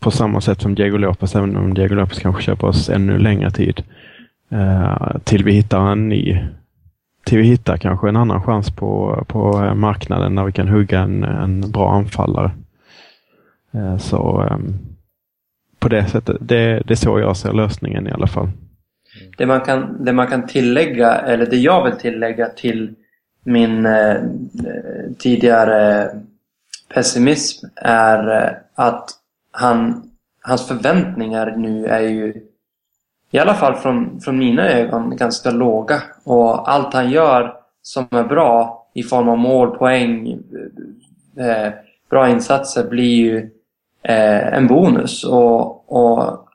[0.00, 3.50] på samma sätt som Diego Lopez, även om Diego Lopez kanske köper oss ännu längre
[3.50, 3.82] tid.
[5.24, 6.44] Till vi hittar en ny
[7.24, 11.24] till vi hittar kanske en annan chans på, på marknaden där vi kan hugga en,
[11.24, 12.50] en bra anfallare.
[13.98, 14.74] Så ehm,
[15.78, 18.48] på det sättet, det, det är så jag ser lösningen i alla fall.
[19.38, 22.94] Det man, kan, det man kan tillägga, eller det jag vill tillägga till
[23.44, 26.10] min eh, eh, tidigare
[26.94, 29.10] pessimism är eh, att
[29.52, 30.10] han,
[30.42, 32.46] hans förväntningar nu är ju
[33.30, 36.02] i alla fall från, från mina ögon ganska låga.
[36.24, 40.38] Och allt han gör som är bra i form av mål, poäng,
[41.36, 41.72] eh, eh
[42.10, 43.50] bra insatser blir ju
[44.02, 45.24] eh, en bonus.
[45.24, 46.48] Och, och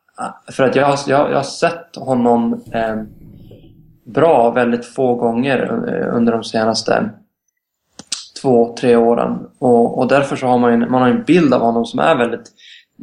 [0.51, 2.95] för att jag, jag, jag har sett honom eh,
[4.05, 7.09] bra väldigt få gånger eh, under de senaste
[8.41, 9.47] två, tre åren.
[9.59, 12.15] Och, och därför så har man, ju, man har en bild av honom som är
[12.15, 12.51] väldigt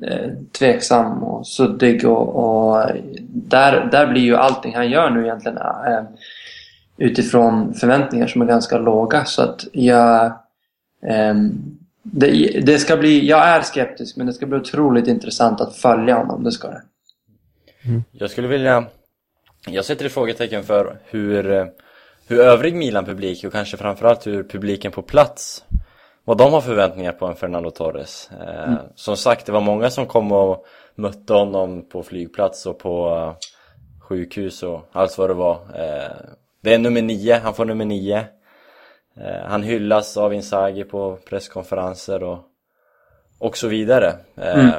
[0.03, 2.87] eh, tveksam och suddig och, och,
[3.29, 6.03] där, där blir ju allting han gör nu egentligen eh,
[6.97, 9.25] utifrån förväntningar som är ganska låga.
[9.25, 10.25] Så att jag...
[11.07, 11.35] Eh,
[12.05, 16.17] det, det, ska bli, jag är skeptisk men det ska bli otroligt intressant att följa
[16.17, 16.83] honom, det ska det.
[17.85, 18.05] Mm.
[18.13, 18.85] Jag skulle vilja
[19.67, 21.67] jag sätter ett frågetecken för hur, eh,
[22.27, 25.65] hur övrig Milan-publik och kanske framförallt hur publiken på plats
[26.25, 28.31] vad de har förväntningar på en Fernando Torres.
[28.41, 28.79] Eh, mm.
[28.95, 33.35] Som sagt, det var många som kom och mötte honom på flygplats och på uh,
[34.01, 35.59] sjukhus och allt vad det var.
[36.61, 38.25] Det är nummer nio, han får nummer nio.
[39.45, 42.39] Han hyllas av Inzaghi på presskonferenser och,
[43.39, 44.15] och så vidare.
[44.37, 44.73] Mm.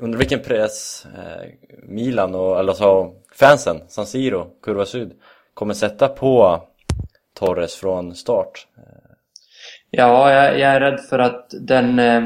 [0.00, 1.48] Under vilken press eh,
[1.82, 5.12] Milan och alltså fansen, San Siro, Kurva Syd,
[5.54, 6.62] kommer sätta på
[7.34, 8.66] Torres från start?
[9.90, 12.22] Ja, jag, jag är rädd för att den, eh,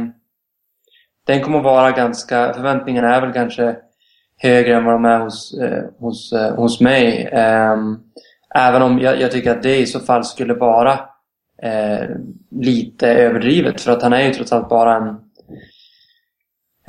[1.27, 2.53] den kommer vara ganska...
[2.55, 3.77] Förväntningarna är väl kanske
[4.37, 7.29] högre än vad de är hos, eh, hos, eh, hos mig.
[7.33, 7.99] Ehm,
[8.55, 10.93] även om jag, jag, tycker att det i så fall skulle vara
[11.63, 12.09] eh,
[12.51, 15.17] lite överdrivet för att han är ju trots allt bara en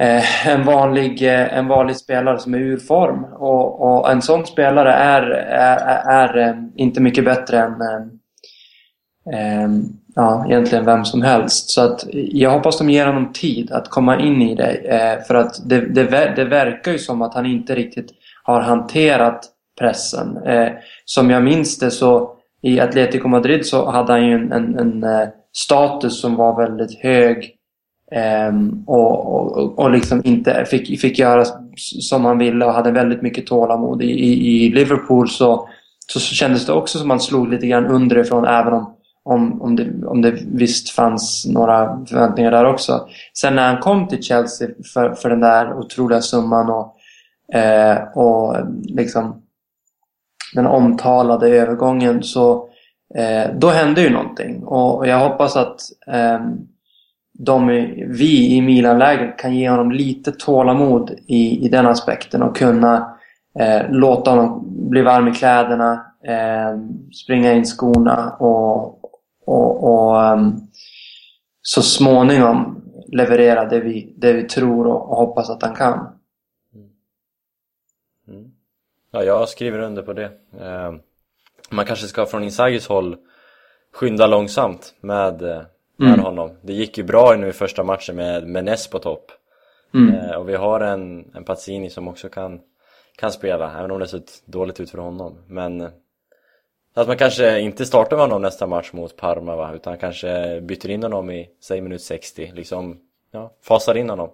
[0.03, 3.23] Eh, en, vanlig, eh, en vanlig spelare som är ur form.
[3.23, 8.03] Och, och en sån spelare är, är, är, är eh, inte mycket bättre än eh,
[9.33, 9.69] eh,
[10.15, 11.69] ja, egentligen vem som helst.
[11.69, 14.71] Så att jag hoppas de ger honom tid att komma in i det.
[14.71, 18.09] Eh, för att det, det, det, verkar ju som att han inte riktigt
[18.43, 19.45] har hanterat
[19.79, 20.37] pressen.
[20.37, 20.69] Eh,
[21.05, 25.05] som jag minns det så i Atletico Madrid så hade han ju en, en, en
[25.53, 27.55] status som var väldigt hög.
[28.49, 31.45] Um, och, och, och liksom inte fick, fick göra
[31.77, 34.01] som han ville och hade väldigt mycket tålamod.
[34.01, 35.69] I, i, i Liverpool så,
[36.07, 38.93] så kändes det också som att han slog lite grann underifrån även om
[39.25, 43.07] om, om, det, om det visst fanns några förväntningar där också.
[43.33, 46.95] Sen när han kom till Chelsea för, för den där otroliga summan och,
[47.57, 49.41] eh, och liksom
[50.55, 52.69] den omtalade övergången så
[53.15, 54.63] eh, då hände ju någonting.
[54.63, 56.39] Och jag hoppas att eh,
[57.33, 57.67] de,
[58.07, 63.17] vi i Milan-lägret kan ge honom lite tålamod i, i den aspekten och kunna
[63.59, 66.79] eh, låta honom bli varm i kläderna, eh,
[67.23, 68.99] springa in skorna och,
[69.45, 70.67] och, och um,
[71.61, 75.99] så småningom leverera det vi, det vi tror och, och hoppas att han kan.
[76.73, 76.89] Mm.
[78.27, 78.51] mm.
[79.11, 80.31] Ja, jag skriver under på det.
[80.59, 80.93] Eh,
[81.69, 83.17] man kanske ska från Insagis håll
[83.93, 85.61] skynda långsamt med, eh,
[85.97, 86.19] med mm.
[86.19, 86.51] honom.
[86.61, 89.31] Det gick ju bra nu i första matchen med, med Ness på topp.
[89.93, 90.15] Mm.
[90.15, 92.59] Eh, och vi har en, en Pazzini som också kan,
[93.15, 95.37] kan spela, även om det ser dåligt ut för honom.
[95.47, 95.81] Men
[96.95, 100.89] att man kanske inte startar med honom nästa match mot Parma va, utan kanske byter
[100.89, 102.97] in honom i, säg minut 60, liksom,
[103.31, 104.29] ja, fasar in honom.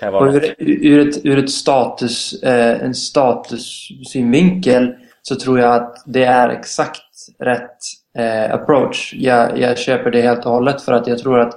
[0.00, 5.74] Kan vara och ur, ur, ett, ur ett status, eh, en statussynvinkel så tror jag
[5.74, 7.02] att det är exakt
[7.38, 7.78] rätt
[8.16, 9.14] eh, approach.
[9.16, 11.54] Jag, jag köper det helt och hållet för att jag tror att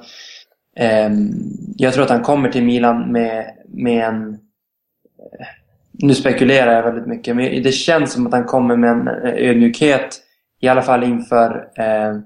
[0.76, 1.10] eh,
[1.78, 5.48] jag tror att han kommer till Milan med, med en eh,
[6.02, 9.50] nu spekulerar jag väldigt mycket, men det känns som att han kommer med en eh,
[9.50, 10.22] ödmjukhet,
[10.62, 12.20] i alla fall inför eh,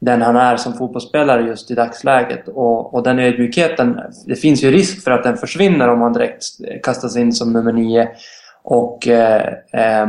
[0.00, 2.48] den han är som fotbollsspelare just i dagsläget.
[2.48, 6.44] Och, och den ödmjukheten, det finns ju risk för att den försvinner om han direkt
[6.82, 8.08] kastas in som nummer nio.
[8.62, 10.06] Och eh, eh,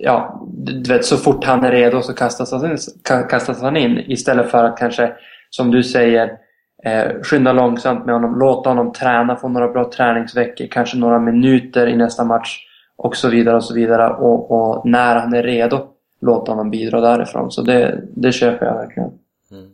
[0.00, 3.98] ja, du vet, så fort han är redo så kastas han, in, kastas han in
[3.98, 5.12] istället för att kanske,
[5.50, 6.38] som du säger,
[6.84, 11.86] Eh, skynda långsamt med honom, låta honom träna, få några bra träningsveckor, kanske några minuter
[11.86, 14.14] i nästa match och så vidare och så vidare.
[14.14, 15.86] Och, och när han är redo,
[16.20, 17.50] låta honom bidra därifrån.
[17.50, 19.10] Så det, det köper jag verkligen.
[19.50, 19.70] Mm.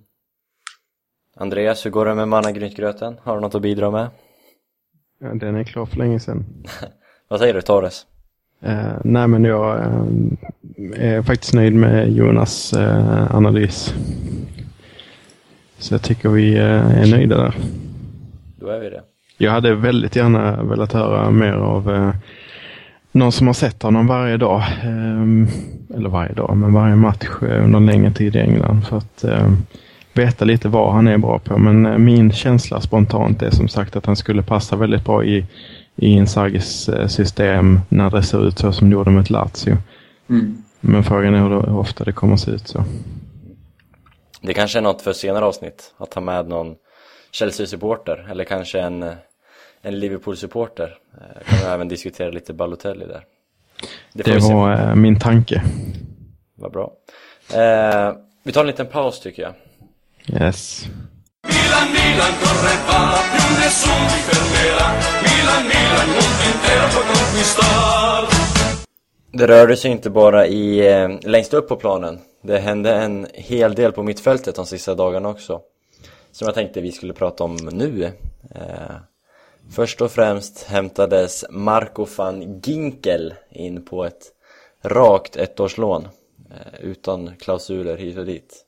[1.37, 3.17] Andreas, hur går det med mannagrynsgröten?
[3.23, 4.07] Har du något att bidra med?
[5.19, 6.45] Ja, den är klar för länge sedan.
[7.29, 8.07] Vad säger du, Torres?
[8.66, 13.94] Eh, nej, men jag eh, är faktiskt nöjd med Jonas eh, analys.
[15.79, 17.55] Så jag tycker vi eh, är nöjda där.
[18.61, 19.00] Då är vi det.
[19.38, 22.14] Jag hade väldigt gärna velat höra mer av eh,
[23.12, 24.62] någon som har sett honom varje dag.
[24.83, 28.87] Eh, eller varje dag, men varje match under en längre tid i England.
[28.87, 29.24] För att
[30.14, 31.59] veta lite vad han är bra på.
[31.59, 35.46] Men min känsla spontant är som sagt att han skulle passa väldigt bra i,
[35.96, 39.76] i Inzagis system när det ser ut så som det gjorde med Lazio.
[40.28, 40.62] Mm.
[40.80, 42.85] Men frågan är hur ofta det kommer att se ut så.
[44.40, 46.74] Det kanske är något för senare avsnitt, att ta med någon
[47.30, 49.02] Chelsea-supporter eller kanske en,
[49.83, 50.98] en Liverpool-supporter.
[51.14, 53.24] Eh, kan vi även diskutera lite Balotelli där.
[54.12, 55.62] Det, det var äh, min tanke.
[56.54, 56.92] Vad bra.
[57.54, 59.54] Eh, vi tar en liten paus tycker jag.
[60.42, 60.87] Yes.
[61.85, 64.87] Milan, Milan, corre va, più nessuno ti fermerà.
[65.27, 68.27] Milan, Milan, mondo intero può conquistar.
[69.33, 72.18] Det rörde sig inte bara i, eh, längst upp på planen.
[72.42, 75.61] Det hände en hel del på mittfältet de sista dagarna också.
[76.33, 78.05] Som jag tänkte vi skulle prata om nu.
[78.55, 78.97] Eh,
[79.70, 84.23] Först och främst hämtades Marco van Ginkel in på ett
[84.83, 86.09] rakt ettårslån
[86.51, 88.55] eh, Utan klausuler hit och dit.
[88.55, 88.63] eh,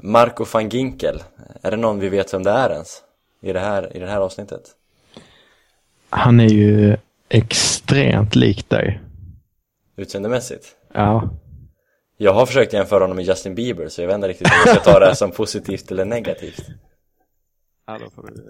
[0.00, 1.22] Marco van Ginkel,
[1.62, 3.02] är det någon vi vet vem det är ens?
[3.42, 4.62] I det här, i det här avsnittet?
[6.10, 6.96] Han är ju
[7.28, 9.00] extremt lik dig
[9.96, 10.76] Utseendemässigt?
[10.92, 11.30] Ja
[12.22, 14.76] jag har försökt jämföra honom med Justin Bieber så jag vet inte riktigt om jag
[14.76, 16.66] ska ta det här som positivt eller negativt.
[17.86, 18.44] Ja, då får du...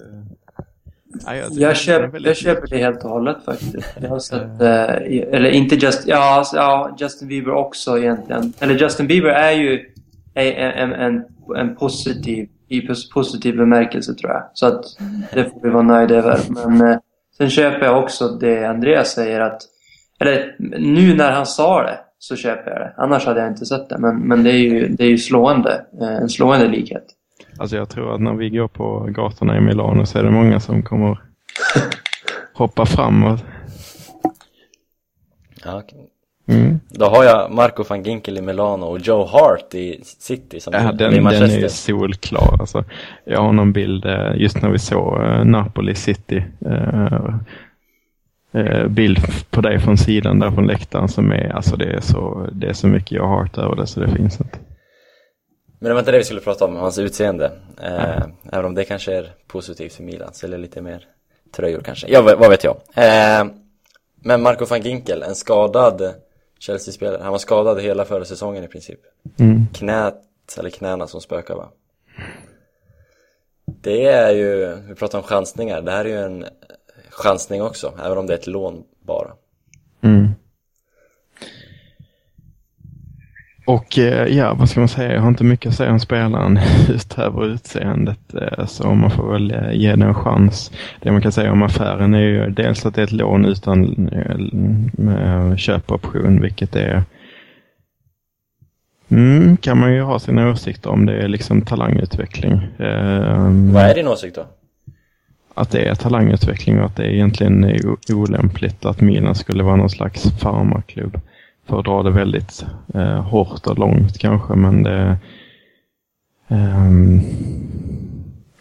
[1.26, 3.96] Ja, jag, jag, köper, jag köper det helt och hållet faktiskt.
[4.00, 8.52] Jag har sett, eh, eller inte just, ja, alltså, ja, Justin Bieber också egentligen.
[8.60, 9.89] Eller Justin Bieber är ju
[10.34, 11.24] en, en, en,
[11.56, 12.80] en positiv, i
[13.14, 14.42] positiv bemärkelse tror jag.
[14.54, 14.84] Så att
[15.32, 16.38] det får vi vara nöjda över.
[16.48, 16.98] Men eh,
[17.36, 19.62] sen köper jag också det Andreas säger att,
[20.20, 22.94] eller nu när han sa det, så köper jag det.
[22.96, 23.98] Annars hade jag inte sett det.
[23.98, 25.84] Men, men det är ju, det är ju slående.
[26.00, 27.04] Eh, en slående likhet.
[27.58, 30.60] Alltså jag tror att när vi går på gatorna i Milano så är det många
[30.60, 31.18] som kommer
[32.52, 33.44] hoppa framåt.
[35.64, 36.08] Ja, okej.
[36.50, 36.80] Mm.
[36.88, 40.80] Då har jag Marco van Ginkel i Milano och Joe Hart i City som Ja,
[40.80, 41.60] i den, den är Manchester.
[41.60, 42.56] ju solklar.
[42.60, 42.84] Alltså,
[43.24, 46.44] jag har någon bild eh, just när vi såg eh, Napoli City.
[48.52, 49.18] Eh, bild
[49.50, 52.72] på dig från sidan där från läktaren som är, alltså det är så, det är
[52.72, 54.58] så mycket jag har hört över det så det finns inte.
[55.78, 57.52] Men det var inte det vi skulle prata om, hans utseende.
[57.82, 61.04] Eh, även om det kanske är positivt för Milan, säljer lite mer
[61.56, 62.06] tröjor kanske.
[62.10, 62.76] Ja, vad vad vet jag.
[62.94, 63.44] Eh,
[64.22, 66.02] men Marco van Ginkel, en skadad
[66.60, 67.22] Chelsea-spelare.
[67.22, 69.00] Han var skadad hela förra säsongen i princip.
[69.38, 69.66] Mm.
[69.74, 70.22] Knät,
[70.58, 71.68] eller knäna som spökar va?
[73.64, 76.44] Det är ju, vi pratar om chansningar, det här är ju en
[77.10, 79.32] chansning också, även om det är ett lån bara.
[80.00, 80.28] Mm.
[83.74, 85.14] Och eh, ja, vad ska man säga?
[85.14, 88.34] Jag har inte mycket att säga om spelaren utöver utseendet.
[88.34, 90.72] eh, Så man får väl eh, ge den en chans.
[91.00, 94.10] Det man kan säga om affären är ju dels att det är ett lån utan
[95.56, 97.02] köpoption, vilket är
[99.12, 101.06] Mm, kan man ju ha sina åsikter om.
[101.06, 102.68] Det är liksom talangutveckling.
[103.72, 104.44] Vad är din åsikt då?
[105.54, 109.76] att det är talangutveckling och att det egentligen är o- olämpligt att Milan skulle vara
[109.76, 111.20] någon slags farmarklubb.
[111.70, 115.16] För att dra det väldigt eh, hårt och långt kanske, men det...
[116.48, 117.20] ehm,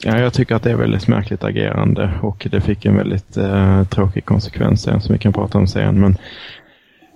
[0.03, 3.83] ja, jag tycker att det är väldigt märkligt agerande och det fick en väldigt eh,
[3.83, 5.99] tråkig konsekvens sen som vi kan prata om sen.
[5.99, 6.17] Men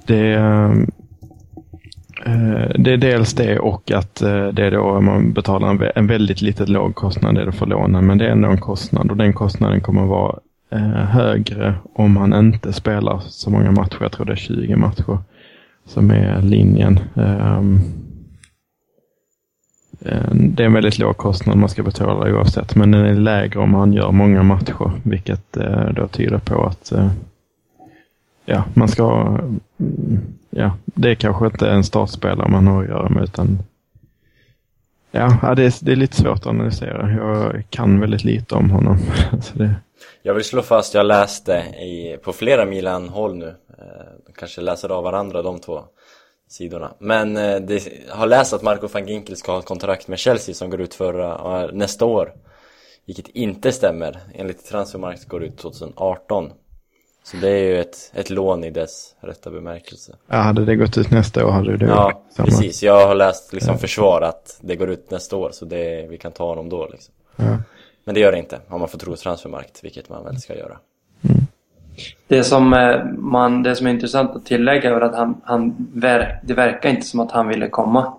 [0.05, 0.91] det, ehm,
[2.25, 6.07] eh, det är dels det och att eh, det är då man betalar en, en
[6.07, 8.05] väldigt liten låg kostnad det för lånen.
[8.05, 10.39] Men det är ändå en kostnad och den kostnaden kommer att vara
[10.71, 13.97] eh, högre om man inte spelar så många matcher.
[13.99, 15.17] Jag tror det är 20 matcher
[15.85, 16.99] som är linjen.
[17.15, 17.79] Ehm,
[20.01, 23.59] eh, det är en väldigt låg kostnad man ska betala oavsett, men den är lägre
[23.59, 27.11] om man gör många matcher, vilket eh, då tyder på att eh,
[28.45, 29.37] ja, man ska,
[29.79, 33.59] mm, ja, det är kanske inte en startspelare man har att göra med, utan
[35.11, 37.11] ja, ja, det, är, det är lite svårt att analysera.
[37.11, 38.97] Jag kan väldigt lite om honom.
[39.41, 39.75] Så det,
[40.21, 45.03] Jag vill slå fast, jag läste i, på flera Milan-håll nu, eh, kanske läser av
[45.03, 45.83] varandra de två
[46.49, 46.93] sidorna.
[46.99, 50.55] Men eh, det, har läst att Marco van Ginkel ska ha ett kontrakt med Chelsea
[50.55, 52.33] som går ut förra, eh, nästa år.
[53.05, 56.51] Vilket inte stämmer, enligt Transfermarkt går det ut 2018.
[57.23, 60.15] Så det är ju ett, ett lån i dess rätta bemärkelse.
[60.27, 62.45] ja, hade det gått ut nästa år hade det Ja, samma.
[62.45, 62.83] precis.
[62.83, 66.31] Jag har läst liksom försvar att det går ut nästa år, så det, vi kan
[66.31, 67.13] ta honom då liksom.
[67.35, 67.57] Ja.
[68.03, 70.77] Men det gör det inte, om man får tro Transfermarkt, vilket man väl ska göra.
[72.27, 76.39] Det som, eh, man, det som är intressant att tillägga är att han, han ver,
[76.43, 78.13] det verkar inte som att han ville komma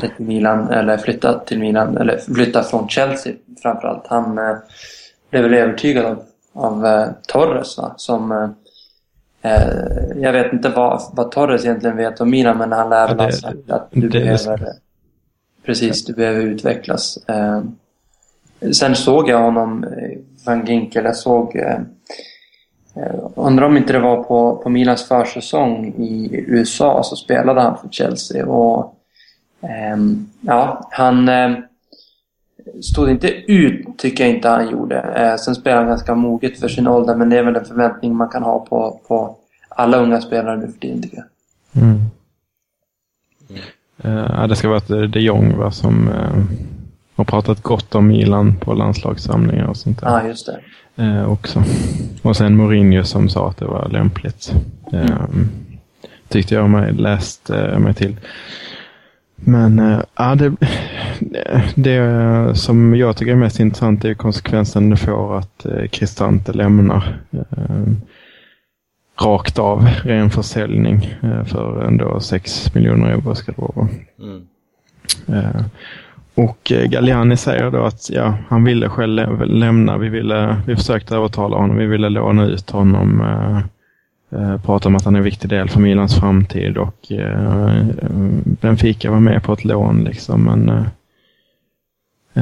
[0.00, 4.06] till Milan eller flytta till Milan eller flytta från Chelsea framförallt.
[4.06, 4.56] Han eh,
[5.30, 7.94] blev väl övertygad av, av eh, Torres va?
[7.96, 8.32] som
[9.42, 9.68] eh, eh,
[10.16, 13.26] jag vet inte vad, vad Torres egentligen vet om Milan men han lär väl ha
[13.26, 14.66] det- sagt att du det- behöver
[15.66, 17.18] precis, du behöver utvecklas.
[17.28, 17.62] Eh,
[18.72, 19.86] sen såg jag honom,
[20.46, 21.56] Van Ginkel, jag såg
[23.34, 27.88] Undrar om inte det var på, på Milans försäsong i USA så spelade han för
[27.88, 28.94] Chelsea och
[29.60, 31.50] ehm, ja, han eh,
[32.82, 35.00] stod inte ut tycker jag inte han gjorde.
[35.00, 38.16] Eh, sen spelade han ganska moget för sin ålder men det är väl en förväntning
[38.16, 39.36] man kan ha på, på
[39.68, 41.82] alla unga spelare nu för tiden tycker jag.
[41.82, 42.00] Mm.
[44.04, 46.08] Eh, ja, det ska vara de Jong va, som
[47.16, 50.08] eh, har pratat gott om Milan på landslagssamlingar och sånt där.
[50.08, 51.02] Ja, just det.
[51.04, 51.62] eh, också.
[52.22, 54.52] Och sen Mourinho som sa att det var lämpligt.
[54.92, 55.28] Eh,
[56.28, 58.16] tyckte jag mig läst eh, mig till.
[59.36, 60.52] Men eh, ja, det,
[61.74, 67.18] det som jag tycker är mest intressant är konsekvensen det får att eh, Cristante lämnar.
[67.30, 67.86] Eh,
[69.20, 73.88] rakt av, ren försäljning eh, för ändå 6 miljoner euro ska det vara.
[74.18, 74.46] Mm.
[76.36, 79.98] Och eh, Galliani säger då att ja, han ville själv lä- lämna.
[79.98, 81.76] Vi, ville, vi försökte övertala honom.
[81.76, 83.20] Vi ville låna ut honom.
[83.20, 83.58] Eh,
[84.40, 87.82] eh, prata om att han är en viktig del för Milans framtid och eh, eh
[88.60, 90.44] Benfica var med på ett lån liksom.
[90.44, 90.86] Men, eh,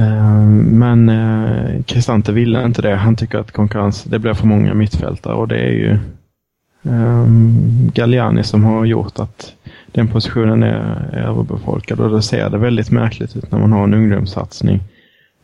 [0.03, 2.95] eh, men eh, Cristante ville inte det.
[2.95, 5.91] Han tycker att konkurrens, det blir för många mittfältare och det är ju
[6.83, 7.25] eh,
[7.93, 9.54] Galliani som har gjort att
[9.95, 13.83] den positionen är, är överbefolkad och då ser det väldigt märkligt ut när man har
[13.83, 14.79] en ungdomssatsning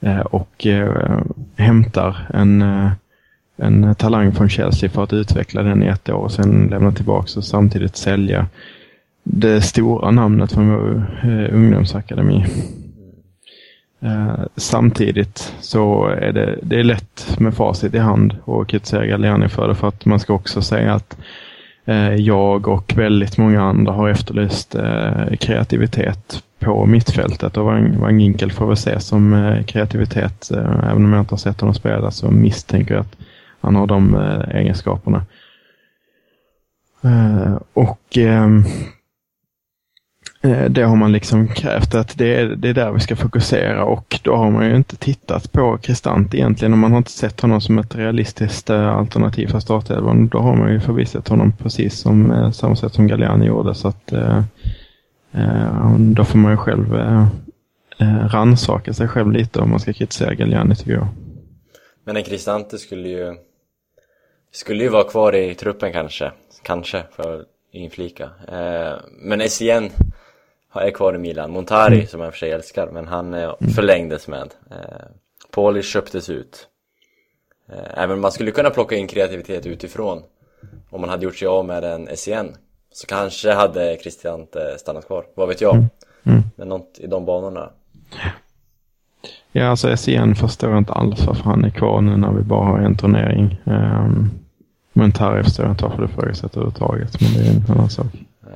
[0.02, 1.20] eh, och eh,
[1.56, 2.92] hämtar en, eh,
[3.58, 7.28] en talang från Chelsea för att utveckla den i ett år och sen lämna tillbaka
[7.38, 8.48] och samtidigt sälja
[9.24, 12.46] det stora namnet från vår eh, ungdomsakademi.
[14.02, 19.50] Eh, samtidigt så är det, det är lätt med facit i hand och kritisera Galliani
[19.50, 21.18] för det för att man ska också säga att
[21.86, 28.52] Eh, jag och väldigt många andra har efterlyst eh, kreativitet på mittfältet och Wang Ginkel
[28.52, 30.52] får väl ses som eh, kreativitet.
[30.84, 33.18] Även om jag inte har sett honom spela så misstänker jag att
[33.62, 34.16] han har de
[34.52, 35.26] egenskaperna.
[37.74, 38.64] och ehm,
[40.42, 43.86] Eh, det har man liksom krävt att det är, det är där vi ska fokusera
[43.86, 47.42] och då har man ju inte tittat på Kristant egentligen och man har inte sett
[47.42, 50.28] honom som ett realistiskt eh, alternativ för startelvan.
[50.28, 53.88] Då har man ju förvisat honom precis som eh, samma sätt som Galliani gjorde så
[53.88, 54.14] att
[55.34, 57.28] Eh, då får man ju själv eh,
[58.28, 61.08] rannsaka sig själv lite om man ska kritisera Galliani tycker jag.
[62.04, 63.36] Men en Kristante skulle ju
[64.52, 66.32] skulle ju vara kvar i truppen kanske,
[66.64, 68.24] kanske för inflika.
[68.24, 68.30] inflika.
[69.22, 69.90] Men Essien
[70.74, 71.52] är kvar i Milan.
[71.52, 72.08] Montari mm.
[72.08, 73.56] som jag för sig älskar, men han mm.
[73.76, 74.54] förlängdes med.
[75.52, 76.68] Polish köptes ut.
[77.94, 80.24] Även man skulle kunna plocka in kreativitet utifrån
[80.90, 82.56] om man hade gjort sig av med en Essien
[82.92, 85.76] så kanske hade Christian inte stannat kvar, vad vet jag.
[85.76, 85.90] Mm.
[86.24, 86.44] Mm.
[86.56, 87.70] Men något i de banorna.
[89.52, 92.66] Ja, alltså SEN förstår jag inte alls varför han är kvar nu när vi bara
[92.66, 93.62] har en turnering.
[93.64, 94.32] Um,
[94.94, 98.06] men Tarif förstår jag inte varför det ifrågasätter överhuvudtaget, men det är en annan sak.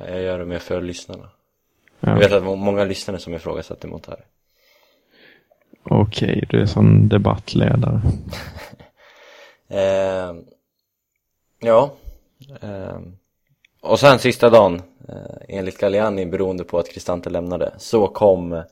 [0.08, 1.24] Jag gör det mer för lyssnarna.
[2.06, 2.12] Ja.
[2.12, 4.20] Jag vet att många lyssnare som ifrågasätter Montari.
[5.82, 8.00] Okej, du är sån debattledare.
[9.68, 10.34] eh,
[11.58, 11.94] ja.
[12.60, 12.98] Eh,
[13.80, 18.62] och sen sista dagen, eh, enligt Galliani beroende på att Cristante lämnade, så kom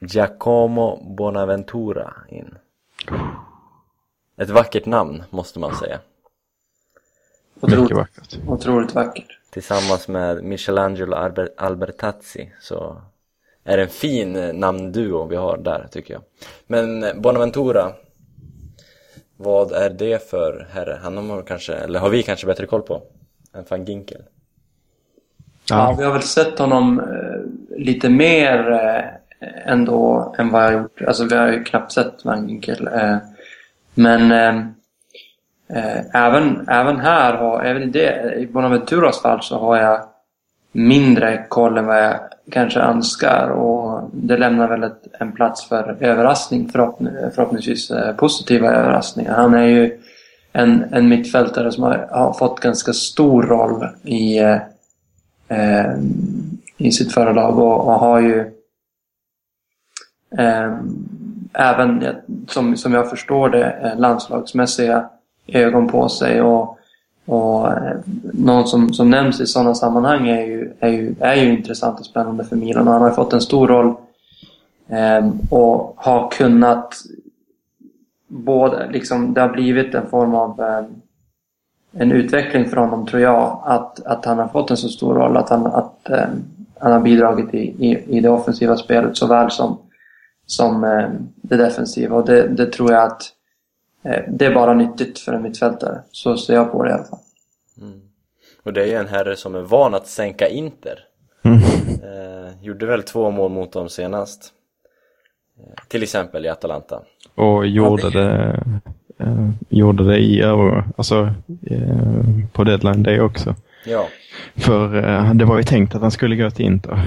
[0.00, 2.54] Giacomo Bonaventura in.
[4.36, 6.00] Ett vackert namn måste man säga.
[7.60, 8.38] Otroligt vackert.
[8.46, 9.37] Otroligt vackert.
[9.58, 11.16] Tillsammans med Michelangelo
[11.56, 13.02] Albertazzi så
[13.64, 16.22] är det en fin namnduo vi har där tycker jag.
[16.66, 17.92] Men Bonaventura,
[19.36, 20.98] vad är det för herre?
[21.02, 23.02] Han har kanske, eller har vi kanske bättre koll på?
[23.54, 24.22] än van Ginkel.
[25.68, 30.82] Ja, vi har väl sett honom eh, lite mer eh, ändå än vad jag har
[30.82, 31.02] gjort.
[31.02, 32.86] Alltså vi har ju knappt sett van Ginkel.
[32.86, 33.16] Eh,
[33.94, 34.64] men eh, eh,
[35.70, 40.00] Eh, även, även här, har, även i, det, i Bonaventuras fall så har jag
[40.72, 45.96] mindre koll än vad jag kanske önskar och det lämnar väl ett, en plats för
[46.00, 49.34] överraskning förhoppningsvis eh, positiva överraskningar.
[49.34, 49.98] Han är ju
[50.52, 54.58] en, en mittfältare som har, har fått ganska stor roll i, eh,
[55.48, 55.94] eh
[56.76, 58.40] i sitt förra lag och, och har ju
[60.38, 60.78] eh,
[61.52, 62.04] även,
[62.48, 65.08] som, som jag förstår det, landslagsmässiga
[65.48, 66.42] ögon på sig.
[66.42, 66.78] Och,
[67.26, 67.96] och eh,
[68.32, 72.06] någon som, som nämns i sådana sammanhang är ju, är, ju, är ju intressant och
[72.06, 72.88] spännande för Milan.
[72.88, 73.94] Och han har fått en stor roll
[74.88, 76.94] eh, och har kunnat
[78.28, 80.84] både, liksom, det har blivit en form av eh,
[81.92, 83.62] en utveckling för honom tror jag.
[83.64, 85.36] Att, att han har fått en så stor roll.
[85.36, 86.26] Att han, att, eh,
[86.78, 89.78] han har bidragit i, i, i det offensiva spelet såväl som,
[90.46, 92.16] som eh, det defensiva.
[92.16, 93.28] Och det, det tror jag att eh,
[94.28, 96.00] det är bara nyttigt för en mittfältare.
[96.10, 97.18] Så ser jag på det i alla fall.
[97.80, 98.00] Mm.
[98.62, 100.98] Och det är ju en herre som är van att sänka Inter.
[101.42, 101.58] Mm.
[102.02, 104.52] Eh, gjorde väl två mål mot dem senast.
[105.88, 107.02] Till exempel i Atalanta.
[107.34, 108.62] Och gjorde det,
[109.18, 111.30] eh, gjorde det i euro, alltså
[111.66, 113.54] eh, på deadline day också.
[113.86, 114.08] Ja.
[114.56, 116.98] För eh, det var ju tänkt att han skulle gå till Inter.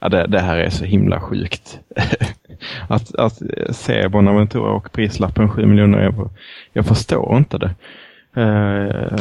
[0.00, 1.80] Ja, det, det, här är så himla sjukt.
[2.88, 6.30] att, att se Bonaventura och prislappen 7 miljoner euro.
[6.72, 7.74] Jag förstår inte det.
[8.40, 9.18] Eh,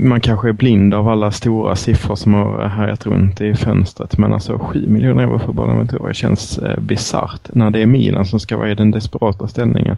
[0.00, 4.18] man kanske är blind av alla stora siffror som har härjat runt i fönstret.
[4.18, 8.40] Men alltså 7 miljoner euro för Bonaventura känns eh, bisarrt när det är Milan som
[8.40, 9.96] ska vara i den desperata ställningen.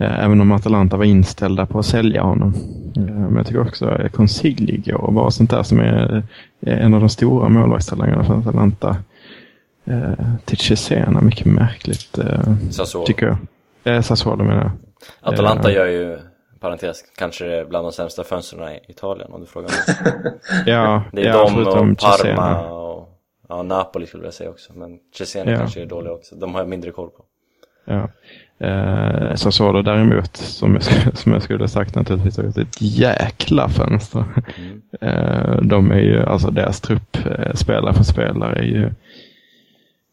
[0.00, 2.54] Eh, även om Atalanta var inställda på att sälja honom.
[2.96, 6.22] Eh, men jag tycker också att Consigli går och bara sånt där som är
[6.60, 8.96] eh, en av de stora målvaktstalangerna för Atalanta.
[10.44, 12.18] Till Cesena, mycket märkligt
[12.70, 13.06] Sassuolo.
[13.06, 13.96] tycker jag.
[13.96, 14.70] Eh, Sassuolo menar jag.
[15.32, 16.18] Atalanta gör ju
[16.60, 20.12] parentes, kanske bland de sämsta fönstren i Italien om du frågar mig.
[20.66, 24.72] ja, det är ja, de och Parma och ja, Napoli skulle jag säga också.
[24.72, 25.58] Men Cesena ja.
[25.58, 26.34] kanske är dåliga också.
[26.34, 27.24] De har jag mindre koll på.
[27.84, 28.08] Ja.
[28.60, 30.82] Eh, Sassuolo däremot, som jag,
[31.18, 34.24] som jag skulle sagt naturligtvis, har gjort ett jäkla fönster.
[34.58, 34.80] Mm.
[35.00, 38.90] Eh, de är ju, alltså deras trupp, eh, spelare för spelare, är ju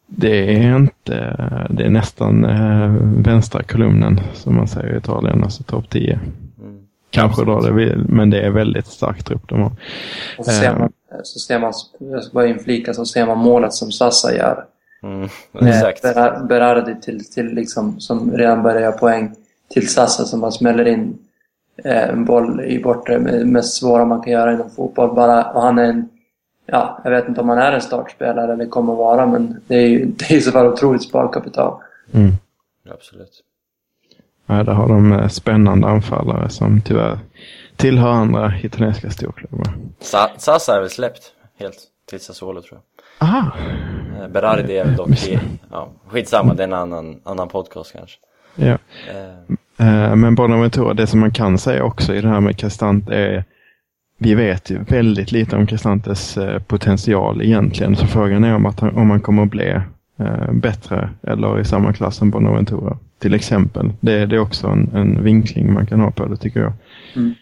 [0.10, 1.36] det är inte,
[1.70, 2.92] det är nästan eh,
[3.24, 6.20] vänstra kolumnen som man säger i Italien, alltså topp 10.
[6.62, 6.80] Mm.
[7.10, 9.72] kanske drar det, vid- men det är väldigt stark trupp de har.
[10.38, 10.80] Och så ser Eh.
[10.80, 10.92] man,
[11.24, 14.64] så ser man, jag ska bara inflika, så ser man målet som Sassa gör.
[15.04, 16.02] Mm, Med exakt.
[16.02, 19.36] Berar- Berardi till, till liksom, som redan börjar göra poäng
[19.70, 21.18] till Sassa som bara smäller in
[21.84, 25.16] eh, en boll i bortre, med mest svåra man kan göra inom fotboll.
[25.16, 26.10] Bara, och han är en,
[26.66, 29.76] ja, jag vet inte om han är en startspelare eller kommer att vara, men det
[29.76, 31.82] är ju det är ju så fall otroligt sparkapital.
[32.14, 32.32] Mm.
[32.90, 33.44] Absolut.
[34.46, 37.20] Ja, där har de eh, spännande anfallare som tyvärr
[37.76, 39.74] tillhör andra italienska storklubbar.
[40.00, 41.78] Sa Sasa är väl släppt helt
[42.10, 42.97] till Sassuolo tror jag.
[43.18, 43.52] Aha!
[44.22, 45.40] Eh, Berardi är väl dock i,
[45.72, 48.18] ja, skitsamma, det är en annan, annan podcast kanske.
[48.56, 48.78] Ja.
[49.86, 53.44] Eh, Men Bonaventura, det som man kan säga också i det här med Cristante är
[54.20, 56.38] vi vet ju väldigt lite om Cristantes
[56.68, 57.96] potential egentligen.
[57.96, 59.82] Så frågan är om, att han, om han kommer att bli
[60.52, 62.98] bättre eller i samma klass som Bonaventura.
[63.20, 63.92] Till exempel.
[64.00, 66.74] Det, det är också en, en vinkling man kan ha på det tycker jag.
[67.16, 67.34] Mm.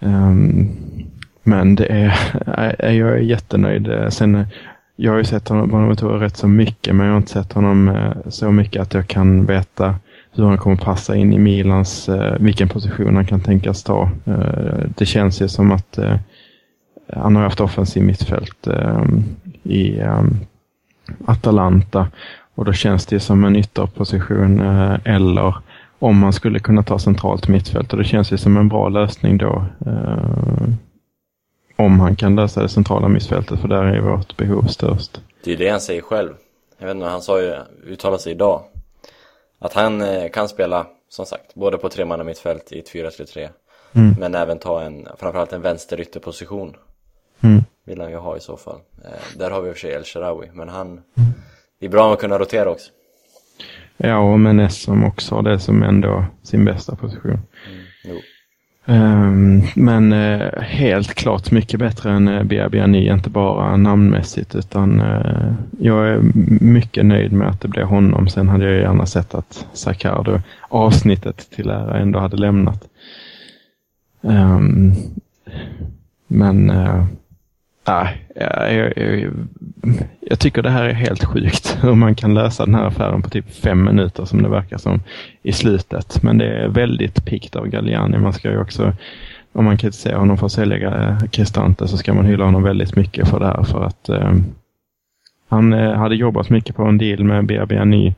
[0.00, 0.68] Ehm,
[1.42, 2.12] men det är,
[2.92, 3.88] jag är jättenöjd.
[4.10, 4.46] Sen,
[5.00, 7.88] jag har ju sett honom, Bonaventura rätt så mycket men jag har inte sett honom
[7.88, 9.94] eh, så mycket att jag kan veta
[10.32, 14.10] hur han kommer passa in i Milans, eh, vilken position han kan tänkas ta.
[14.24, 15.98] Eh, det känns ju som att
[17.12, 18.68] han har haft offensiv mittfält
[19.62, 20.00] i
[21.24, 22.08] Atalanta
[22.54, 24.60] och då känns det som en ytterposition
[25.04, 25.54] eller
[25.98, 29.38] om man skulle kunna ta centralt mittfält och det känns ju som en bra lösning
[29.38, 29.64] då.
[31.78, 35.20] Om han kan lösa det centrala mittfältet för där är vårt behov störst.
[35.44, 36.34] det är det han säger själv.
[36.78, 37.54] Jag vet inte, han sa ju,
[37.86, 38.62] uttalade sig idag.
[39.58, 43.48] Att han eh, kan spela, som sagt, både på tremanna mittfält i ett 4-3-3.
[43.92, 44.14] Mm.
[44.20, 46.74] Men även ta en, framförallt en vänsterytterposition.
[47.40, 47.64] Mm.
[47.86, 48.78] Vill han ju ha i så fall.
[49.04, 51.00] Eh, där har vi i och för sig El Sharawi, men han...
[51.80, 52.90] Det är bra att kunna rotera också.
[53.96, 57.38] Ja, och Menes som också har det som ändå sin bästa position.
[58.04, 58.20] Jo.
[58.90, 65.52] Um, men uh, helt klart mycket bättre än eh, BRBNI, inte bara namnmässigt utan uh,
[65.78, 66.20] jag är
[66.60, 68.28] mycket nöjd med att det blev honom.
[68.28, 72.88] Sen hade jag gärna sett att Sakardo avsnittet till ära ändå hade lämnat.
[74.20, 74.92] Um,
[76.26, 77.04] men uh,
[77.88, 78.26] nej,
[78.76, 79.32] jag, jag,
[80.20, 83.30] jag, tycker det här är helt sjukt hur man kan lösa den här affären på
[83.30, 85.00] typ fem minuter som det verkar som
[85.42, 86.22] i slutet.
[86.22, 88.18] Men det är väldigt pikt av Galliani.
[88.18, 88.92] Man ska ju också,
[89.52, 92.96] om man kritiserar honom för att sälja eh, Cristante så ska man hylla honom väldigt
[92.96, 93.62] mycket för det här.
[93.62, 94.32] För att eh,
[95.48, 98.14] han eh, hade jobbat mycket på en deal med Biabiany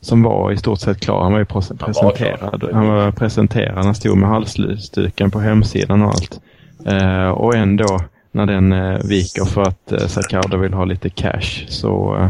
[0.00, 1.22] som var i stort sett klar.
[1.22, 2.68] Han var ju presenterad.
[2.72, 3.84] Han var presenterad.
[3.84, 6.40] Han stod med halsduken på hemsidan och allt.
[6.86, 8.00] Eh, och ändå
[8.32, 12.28] när den eh, viker för att eh, Sacardo vill ha lite cash så, eh,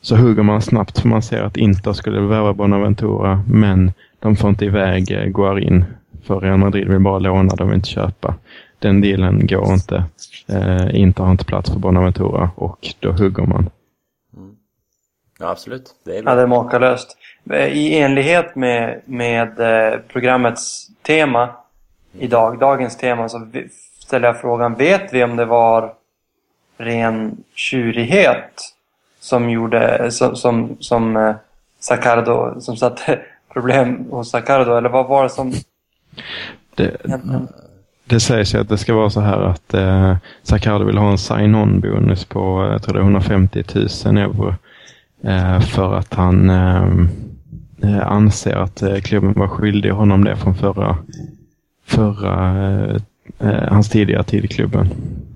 [0.00, 4.50] så hugger man snabbt för man ser att Inter skulle värva Bonaventura men de får
[4.50, 5.84] inte iväg eh, Guarin
[6.22, 8.34] för Real Madrid vill bara låna, de vill inte köpa.
[8.78, 10.04] Den dealen går inte.
[10.48, 13.70] Eh, Inter har inte plats för Bonaventura och då hugger man.
[15.40, 15.90] Ja, absolut.
[16.04, 17.16] Det är Ja, det är makalöst.
[17.72, 21.50] I enlighet med, med eh, programmets tema
[22.18, 23.68] idag, dagens tema, så vi-
[24.08, 25.92] ställer jag frågan, vet vi om det var
[26.78, 28.74] ren tjurighet
[29.20, 31.34] som gjorde, som, som, som eh,
[31.80, 33.18] Sacardo, som satte
[33.52, 35.52] problem hos Sacardo, eller vad var det som
[36.74, 36.96] Det,
[38.04, 41.18] det sägs ju att det ska vara så här att eh, Sacardo vill ha en
[41.18, 43.64] sign-on bonus på eh, jag tror det är 150
[44.04, 44.54] 000 euro.
[45.24, 46.88] Eh, för att han eh,
[47.82, 50.96] eh, anser att eh, klubben var skyldig honom det från förra,
[51.86, 52.96] förra eh,
[53.40, 54.86] eh, hans tidigare tid i klubben.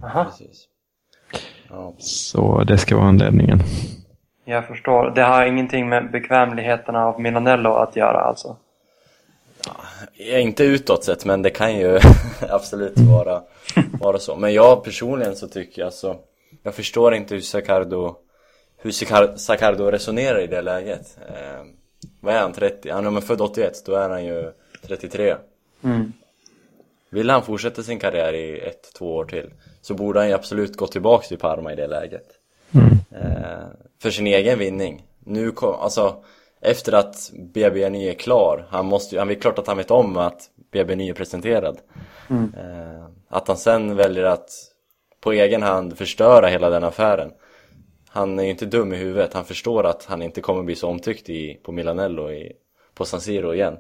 [0.05, 0.65] Aha, Precis.
[1.71, 3.59] Ja, Så det ska vara anledningen.
[4.45, 5.13] jag förstår.
[5.15, 8.57] Det har ingenting med bekvämligheterna av Milanello att göra alltså?
[10.17, 11.99] Ja, inte utåt sett, men det kan ju
[12.51, 13.43] absolut vara,
[14.01, 14.37] vara så.
[14.37, 16.17] Men jag personligen så tycker jag så,
[16.63, 18.15] jag förstår inte hur Sacardo,
[18.83, 21.19] hur Sacar- Sacardo resonerar i det läget.
[21.29, 21.65] Eh,
[22.21, 22.91] vad är han, 30?
[22.91, 24.53] Han är född 81, då är han ju
[24.87, 25.35] 33.
[25.85, 26.13] Mm.
[27.13, 29.51] Vill han fortsätta sin karriär i ett, två år till
[29.81, 32.27] så borde han ju absolut gå tillbaks till Parma i det läget.
[32.75, 32.89] Mm.
[33.11, 33.67] Eh,
[34.03, 35.03] för sin egen vinning.
[35.19, 36.25] Nu kom, alltså
[36.61, 37.15] efter att
[37.55, 41.11] BB9 är klar, han måste ju, han är klart att han vet om att BB9
[41.11, 41.79] är presenterad.
[42.31, 42.55] Mm.
[42.55, 44.51] Eh, att han sen väljer att
[45.21, 47.33] på egen hand förstöra hela den affären.
[48.09, 50.89] Han är ju inte dum i huvudet, han förstår att han inte kommer bli så
[50.89, 52.53] omtyckt i, på Milanello i,
[52.95, 53.77] på San Siro igen.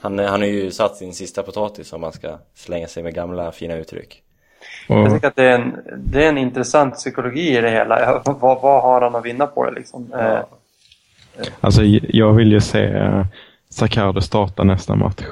[0.00, 3.52] Han, han har ju satt sin sista potatis om man ska slänga sig med gamla
[3.52, 4.22] fina uttryck.
[4.88, 8.00] Jag Och, tycker att det är en, det är en intressant psykologi i det hela.
[8.00, 10.12] Ja, Vad, vad har han att vinna på det liksom?
[10.12, 10.20] Eh,
[11.38, 11.44] Ja.
[11.60, 13.26] alltså, jag vill ju se eh,
[13.70, 15.22] Sacardo starta nästa match.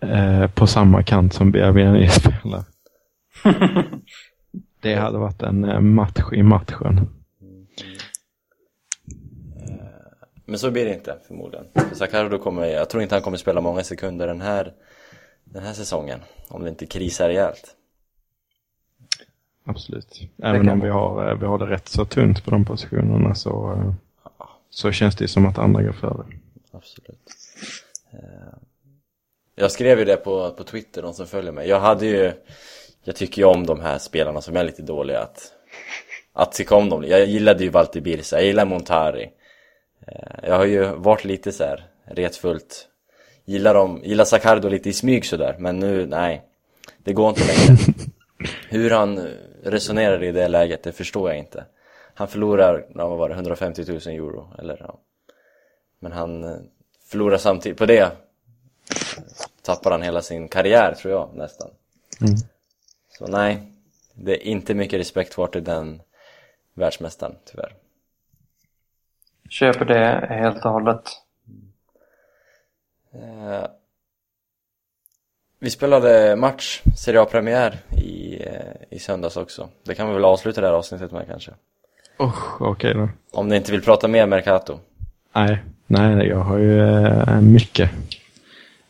[0.00, 2.64] eh, på samma kant som Biabiani spelar.
[4.82, 7.10] det hade varit en eh, match i matchen.
[10.52, 11.66] Men så blir det inte förmodligen.
[11.74, 14.72] För Sakardo kommer, jag tror inte han kommer spela många sekunder den här,
[15.44, 16.20] den här säsongen.
[16.48, 17.76] Om det inte krisar rejält.
[19.64, 20.20] Absolut.
[20.42, 23.72] Även om vi har, eh, vi har det rätt så tunt på de positionerna så,
[23.72, 23.94] eh,
[24.70, 26.24] så känns det som att andra går före.
[26.72, 27.28] Absolut.
[28.12, 28.58] Eh,
[29.54, 31.68] Jag skrev ju det på, på Twitter, de som följer mig.
[31.68, 32.32] Jag hade ju,
[33.04, 35.52] jag tycker ju om de här spelarna som är lite dåliga att,
[36.32, 37.04] att tycka om dem.
[37.04, 39.30] Jag gillade ju Valter Birsa, jag gillar Montari.
[40.06, 42.88] Eh, Jag har ju varit lite så här retfullt.
[43.44, 46.42] Gillar dem, gillar Sakardo lite i smyg sådär, men nu, nej.
[46.98, 47.94] Det går inte längre.
[48.68, 49.28] Hur han
[49.62, 51.64] resonerar i det läget, det förstår jag inte.
[52.14, 54.98] Han förlorar, ja, vad var det, 150 000 euro, eller ja.
[55.98, 56.56] Men han eh,
[57.06, 58.12] förlorar samtidigt, på det
[59.62, 61.70] tappar han hela sin karriär tror jag nästan.
[62.20, 62.34] Mm.
[63.18, 63.72] Så nej,
[64.14, 66.02] det är inte mycket respekt kvar till den
[66.74, 67.74] världsmästaren tyvärr.
[69.52, 71.02] Köper det helt och hållet.
[73.14, 73.66] Eh,
[75.58, 79.68] vi spelade match, Serie A-premiär i, eh, i söndags också.
[79.84, 81.50] Det kan vi väl avsluta det här avsnittet med kanske.
[82.18, 83.08] Oh, Okej då.
[83.32, 84.78] Om ni inte vill prata mer Mercato.
[85.32, 87.90] Nej, nej, jag har ju eh, mycket.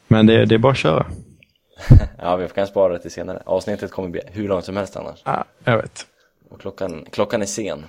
[0.09, 1.07] Men det, det är bara att köra.
[2.19, 3.43] ja, vi kan spara det till senare.
[3.47, 5.23] Avsnittet kommer bli hur långt som helst annars.
[5.25, 6.07] Ja, jag vet.
[6.49, 7.85] Och klockan, klockan är sen.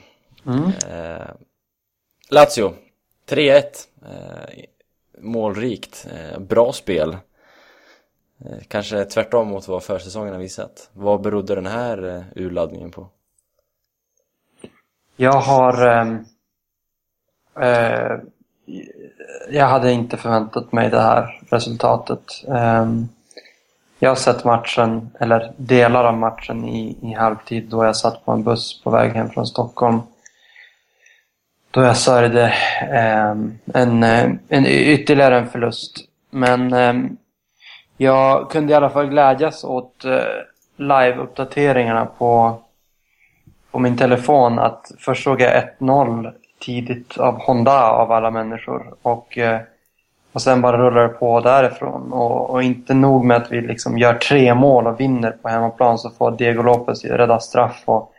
[0.45, 0.71] Mm.
[0.89, 1.27] Eh,
[2.33, 2.73] Lazio,
[3.29, 3.63] 3-1.
[4.01, 4.65] Eh,
[5.17, 6.07] målrikt.
[6.11, 7.17] Eh, bra spel.
[8.45, 10.89] Eh, kanske tvärtom mot vad försäsongen har visat.
[10.93, 13.07] Vad berodde den här eh, urladdningen på?
[15.15, 15.87] Jag har...
[15.87, 16.25] Ehm,
[17.59, 18.17] eh,
[19.49, 22.43] jag hade inte förväntat mig det här resultatet.
[22.47, 22.87] Eh,
[23.99, 28.31] jag har sett matchen, eller delar av matchen i, i halvtid då jag satt på
[28.31, 30.01] en buss på väg hem från Stockholm.
[31.73, 32.53] Då jag sörjde
[32.91, 35.97] ehm, en, eh, en, ytterligare en förlust.
[36.29, 37.17] Men ehm,
[37.97, 40.19] jag kunde i alla fall glädjas åt eh,
[40.77, 42.59] live-uppdateringarna på
[43.73, 48.93] på min telefon att först såg jag 1-0 tidigt av Honda av alla människor.
[49.01, 49.59] Och, eh,
[50.33, 52.13] och sen bara rullar det på därifrån.
[52.13, 55.97] Och, och inte nog med att vi liksom gör tre mål och vinner på hemmaplan
[55.97, 58.12] så får Diego Lopez ju rädda straff och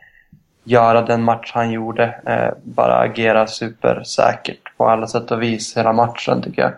[0.65, 2.05] göra den match han gjorde.
[2.27, 6.73] Eh, bara agera supersäkert på alla sätt och vis hela matchen tycker jag.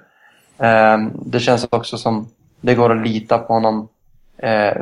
[0.69, 2.29] Eh, det känns också som
[2.61, 3.89] det går att lita på honom
[4.39, 4.77] eh,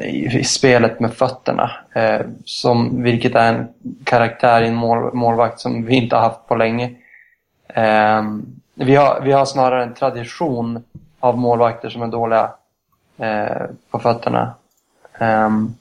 [0.00, 1.70] i, i spelet med fötterna.
[1.94, 3.68] Eh, som, vilket är en
[4.04, 6.90] karaktär i en mål, målvakt som vi inte har haft på länge.
[7.68, 8.22] Eh,
[8.74, 10.84] vi, har, vi har snarare en tradition
[11.20, 12.50] av målvakter som är dåliga
[13.18, 14.54] eh, på fötterna.
[15.18, 15.74] Ehm,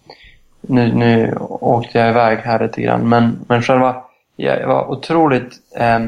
[0.68, 4.04] nu, nu åkte jag iväg här lite grann, men, men själva,
[4.36, 6.00] jag var otroligt eh,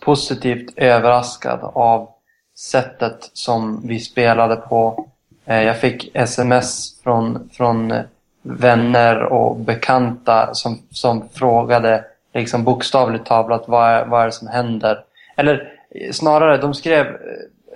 [0.00, 2.08] positivt överraskad av
[2.56, 5.06] sättet som vi spelade på
[5.50, 7.94] Eh, Jag fick sms från, från
[8.42, 12.04] vänner och bekanta som, som frågade
[12.34, 15.04] liksom bokstavligt talat vad är, vad är det som händer?
[15.36, 15.72] Eller
[16.12, 17.06] snarare, de skrev,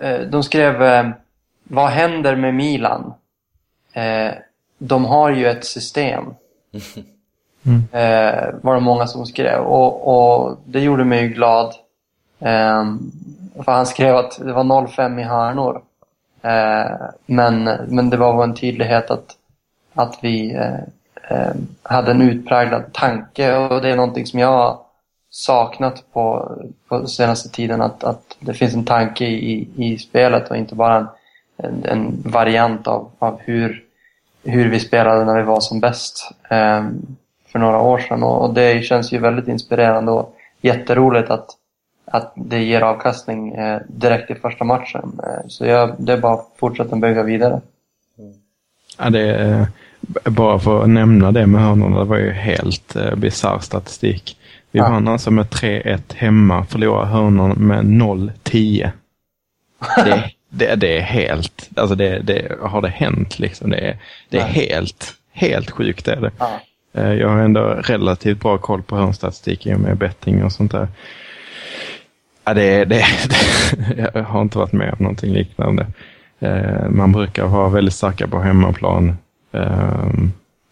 [0.00, 1.08] eh, de skrev eh,
[1.64, 3.14] vad händer med Milan?
[3.92, 4.32] Eh,
[4.88, 6.24] de har ju ett system.
[7.92, 9.60] Eh, var det många som skrev.
[9.60, 11.74] Och, och det gjorde mig ju glad.
[12.38, 12.84] Eh,
[13.64, 15.82] för han skrev att det var 0-5 i hörnor.
[16.42, 19.36] Eh, men, men det var en tydlighet att,
[19.94, 20.78] att vi eh,
[21.28, 24.78] eh, hade en utpräglad tanke och det är någonting som jag
[25.30, 26.52] saknat på,
[26.88, 30.96] på senaste tiden att, att det finns en tanke i, i spelet och inte bara
[30.96, 31.06] en,
[31.56, 33.83] en, en variant av, av hur,
[34.44, 36.84] hur vi spelade när vi var som bäst eh,
[37.52, 41.46] för några år sedan och, det känns ju väldigt inspirerande och jätteroligt att
[42.06, 45.20] att det ger avkastning eh, direkt i första matchen.
[45.22, 47.60] Eh, så jag, det är bara att fortsätta bygga vidare.
[48.98, 49.66] Ja, det är,
[50.24, 54.38] bara för att nämna det med hörnorna, det var ju helt eh, bisarr statistik.
[54.70, 54.88] Vi Ja.
[54.88, 58.90] vann alltså med 3-1 hemma, förlorade hörnorna med 0-10.
[60.04, 63.70] Det, det, det är helt, alltså det, det har det hänt liksom.
[63.70, 63.96] Det är,
[64.28, 66.30] det är helt, helt sjukt är det.
[66.38, 66.50] Ja.
[66.94, 70.72] Eh, Jag har ändå relativt bra koll på hörnstatistik i och med betting och sånt
[70.72, 70.88] där.
[72.44, 75.86] Ja, det, det, det, jag har inte varit med om någonting liknande.
[76.40, 79.16] Eh, Man brukar vara väldigt starka på hemmaplan.
[79.52, 80.08] eh,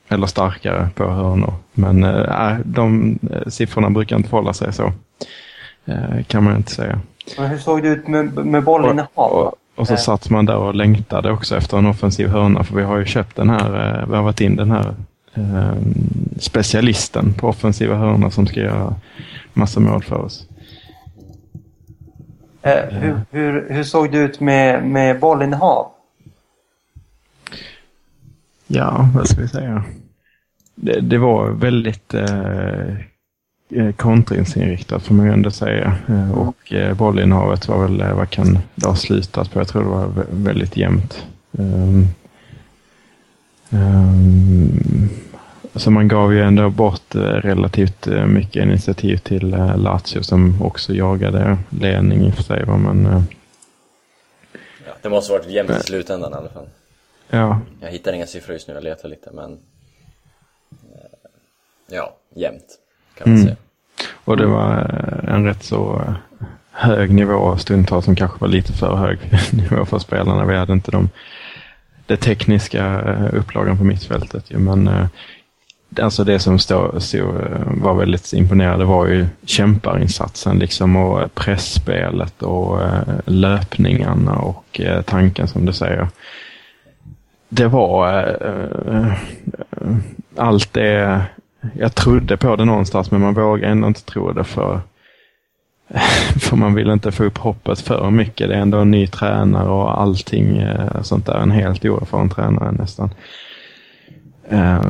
[0.08, 1.54] Eller starkare på hörnor.
[1.72, 4.92] Men eh, de eh, siffrorna brukar inte förhålla sig så.
[6.26, 7.00] Kan man inte säga.
[7.38, 9.54] Men hur såg det ut med, med bollinnehav?
[9.82, 12.98] Och, så satt man där och längtade också efter en offensiv hörna för vi har
[12.98, 14.94] ju köpt den här, eh, vi har varit in den här
[15.34, 15.76] eh,
[16.38, 18.94] specialisten på offensiva hörnor som ska göra
[19.52, 20.48] massa mål för oss.
[22.62, 25.86] Eh, hur, hur, hur såg det ut med, med bollinnehav?
[28.66, 29.84] Ja, vad ska vi säga?
[30.74, 32.96] Det, det var väldigt eh,
[33.76, 35.96] eh, kontringsinriktat får man ju ändå säga.
[36.08, 39.60] Eh, och eh, bollinnehavet var väl, vad kan det ha slutat på?
[39.60, 41.26] Jag tror det var vä- väldigt jämnt.
[41.52, 42.06] Um,
[43.70, 45.08] um,
[45.74, 52.20] så man gav ju ändå bort relativt mycket initiativ till Lazio som också jagade ledning
[52.26, 52.66] i och för sig.
[52.66, 53.24] Men,
[54.86, 56.68] Ja, det måste varit jämnt i slutändan i alla fall.
[57.30, 59.58] ja, Jag hittar inga siffror just nu, jag letar lite men...
[61.90, 62.78] Ja, jämnt
[63.22, 63.44] kan man Mm.
[63.44, 63.56] säga.
[64.24, 68.72] Och det var eh, en rätt så eh, hög nivå stundtals som kanske var lite
[68.72, 69.18] för hög
[69.52, 70.44] nivå för spelarna.
[70.44, 71.08] Vi hade inte de,
[72.06, 74.50] det tekniska eh, upplagan på mittfältet.
[74.50, 74.90] ju, Men
[76.00, 82.80] alltså det som stå, eh, var väldigt imponerande var ju kämparinsatsen liksom och pressspelet och
[83.24, 86.08] löpningarna och tanken som du säger.
[87.48, 88.26] Det var
[90.36, 91.20] allt det
[91.78, 94.80] jag trodde på det någonstans men man vågar ändå inte tro det för
[96.40, 98.48] för man vill inte få upp hoppet för mycket.
[98.48, 101.34] Det är ändå en ny tränare och allting eh, sånt där.
[101.34, 103.10] En helt oerfaren tränare nästan.
[104.48, 104.84] Eh,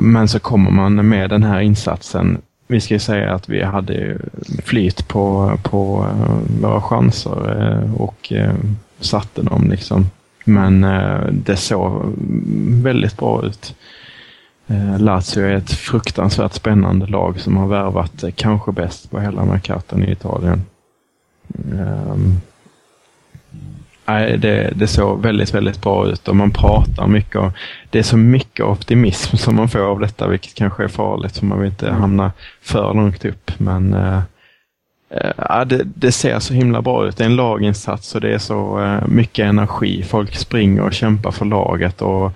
[0.00, 2.38] men så kommer man med den här insatsen.
[2.66, 4.18] Vi ska ju säga att vi hade
[4.64, 8.32] flyt på, på eh, våra chanser och
[9.00, 10.10] satte dem liksom.
[10.44, 10.86] Men
[11.32, 12.14] det såg
[12.82, 13.74] väldigt bra ut.
[14.70, 19.44] Eh, Lazio är ett fruktansvärt spännande lag som har värvat eh, kanske bäst på hela
[19.44, 20.62] Mercaton i Italien.
[21.72, 22.40] Ehm,
[24.06, 27.52] nej, det, det såg väldigt, väldigt bra ut och man pratar mycket och
[27.90, 31.46] det är så mycket optimism som man får av detta vilket kanske är farligt för
[31.46, 33.52] man vill inte hamna för långt upp.
[33.58, 34.20] Men eh,
[35.10, 37.16] eh, det, det ser så himla bra ut.
[37.16, 40.02] Det är en laginsats och det är så eh, mycket energi.
[40.02, 42.32] Folk springer och kämpar för laget och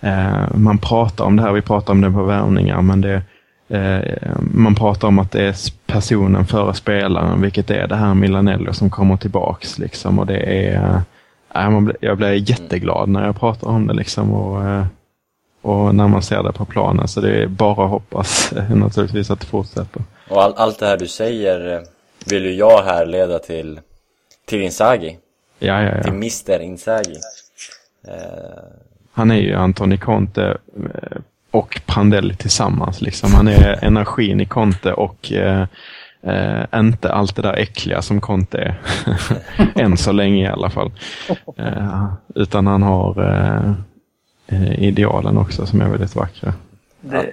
[0.00, 3.22] Eh, man pratar om det här, vi pratar om det på värvningar, men det,
[3.68, 8.72] eh, man pratar om att det är personen före spelaren, vilket är det här Milanello
[8.72, 9.78] som kommer tillbaks.
[9.78, 11.02] Liksom, och det är,
[11.54, 13.94] eh, jag blir jätteglad när jag pratar om det.
[13.94, 14.86] Liksom, och, eh,
[15.62, 19.40] och när man ser det på planen, så det är bara att hoppas naturligtvis att
[19.40, 20.02] det fortsätter.
[20.28, 21.80] Och all, allt det här du säger eh,
[22.26, 23.80] vill ju jag härleda till,
[24.46, 25.18] till Inzaghi.
[25.58, 26.50] Ja, ja, Till ja.
[26.54, 27.18] Mr Inzaghi.
[28.08, 28.14] Eh,
[29.14, 31.18] Han är ju Antoni Conte eh,
[31.50, 33.00] och Prandelli tillsammans.
[33.00, 33.34] Liksom.
[33.34, 35.66] Han är energin i Conte och eh,
[36.22, 38.80] eh, inte allt det där äckliga som Conte är.
[39.82, 40.92] Än så länge i alla fall.
[41.56, 43.72] Eh, utan han har eh,
[44.46, 46.54] eh, idealen också som är väldigt vackra.
[47.00, 47.32] Det,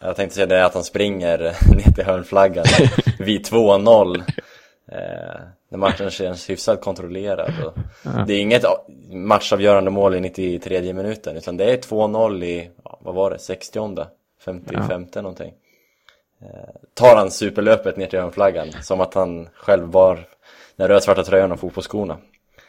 [0.00, 1.38] jag tänkte säga det att han springer
[1.76, 2.64] ner till hörnflaggan
[3.18, 4.22] vid 2-0.
[4.92, 7.52] Eh, när matchen känns hyfsat kontrollerad.
[7.64, 7.78] Och
[8.26, 8.64] Det är inget
[9.12, 14.06] matchavgörande mål i 93 minuten utan det är 2-0 i, ja, vad var det, 60
[14.44, 15.52] 55 någonting.
[16.42, 16.48] Eh,
[16.94, 20.24] tar han superlöpet ner till hörnflaggan som att han själv var
[20.76, 22.16] den rödsvarta tröjan och fotbollsskorna.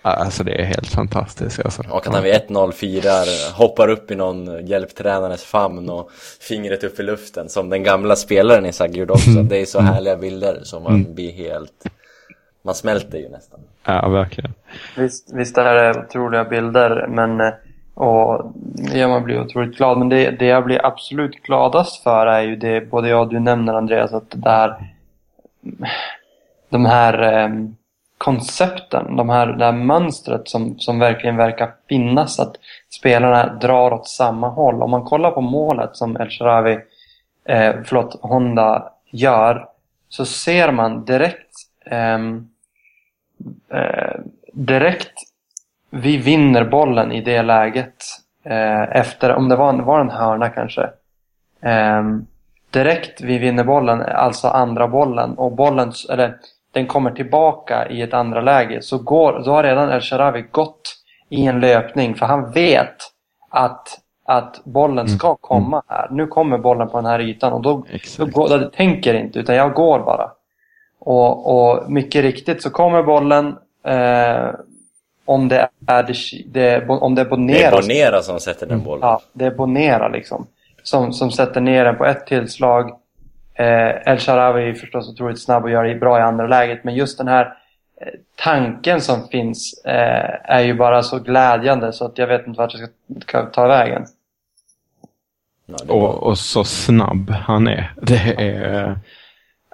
[0.01, 1.59] Alltså det är helt fantastiskt.
[1.59, 1.83] Alltså.
[1.89, 6.99] Och att han vid 1-0 firar, hoppar upp i någon hjälptränares famn och fingret upp
[6.99, 9.43] i luften som den gamla spelaren i Sagge gjorde också.
[9.43, 11.85] Det är så härliga bilder som man blir helt,
[12.61, 13.59] man smälter ju nästan.
[13.85, 14.53] Ja, verkligen.
[14.97, 17.53] visst, visst det här är otroliga bilder men, eh,
[17.93, 18.53] och
[18.93, 19.97] ja, man blir otroligt glad.
[19.97, 23.39] Men det, det jag blir absolut gladast för är ju det både jag och du
[23.39, 24.75] nämner Andreas att det här
[26.69, 27.49] de här eh,
[28.17, 32.39] koncepten, de här, det här mönstret som, som verkligen verkar finnas.
[32.39, 32.55] Att
[32.89, 34.83] spelarna drar åt samma håll.
[34.83, 36.79] Om man kollar på målet som El Sharawi,
[37.45, 39.67] eh, förlåt, Honda gör
[40.09, 41.48] så ser man direkt
[44.53, 45.13] direkt
[45.89, 47.95] vi vinner bollen i det läget
[48.43, 50.89] eh, efter, om det var en, var en hörna kanske.
[51.61, 52.25] Ehm,
[52.69, 56.35] direkt vi vinner bollen, alltså andra bollen och bollen, eller
[56.71, 60.95] den kommer tillbaka i ett andra läge så, går, så har redan El Sharawi gått
[61.29, 62.95] i en löpning för han vet
[63.49, 66.07] att, att bollen ska komma här.
[66.11, 67.85] Nu kommer bollen på den här ytan och då,
[68.17, 70.31] då, går, då tänker inte utan jag går bara.
[70.99, 74.49] Och, och mycket riktigt så kommer bollen eh,
[75.25, 76.13] om det är, det,
[76.45, 77.81] det, om det är Det är Bonera.
[77.81, 79.07] Bonera som sätter den bollen.
[79.07, 80.47] Ja, det är Bonera liksom.
[80.83, 82.89] Som, som sätter ner den på ett tillslag.
[83.53, 86.83] Eh, El Sharawi är förstås otroligt snabb och gör det bra i andra läget.
[86.83, 87.45] Men just den här
[88.01, 92.57] eh, tanken som finns eh, är ju bara så glädjande så att jag vet inte
[92.57, 94.05] vart jag ska, ska ta vägen.
[95.87, 97.93] Och, och så snabb han är.
[98.01, 98.99] Det är,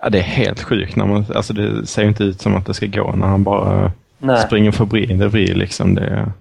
[0.05, 0.95] ja, det är helt sjukt.
[0.95, 3.43] När man, alltså det ser ju inte ut som att det ska gå när han
[3.43, 4.41] bara Nej.
[4.41, 5.05] springer förbi.
[5.05, 6.31] Det blir liksom det.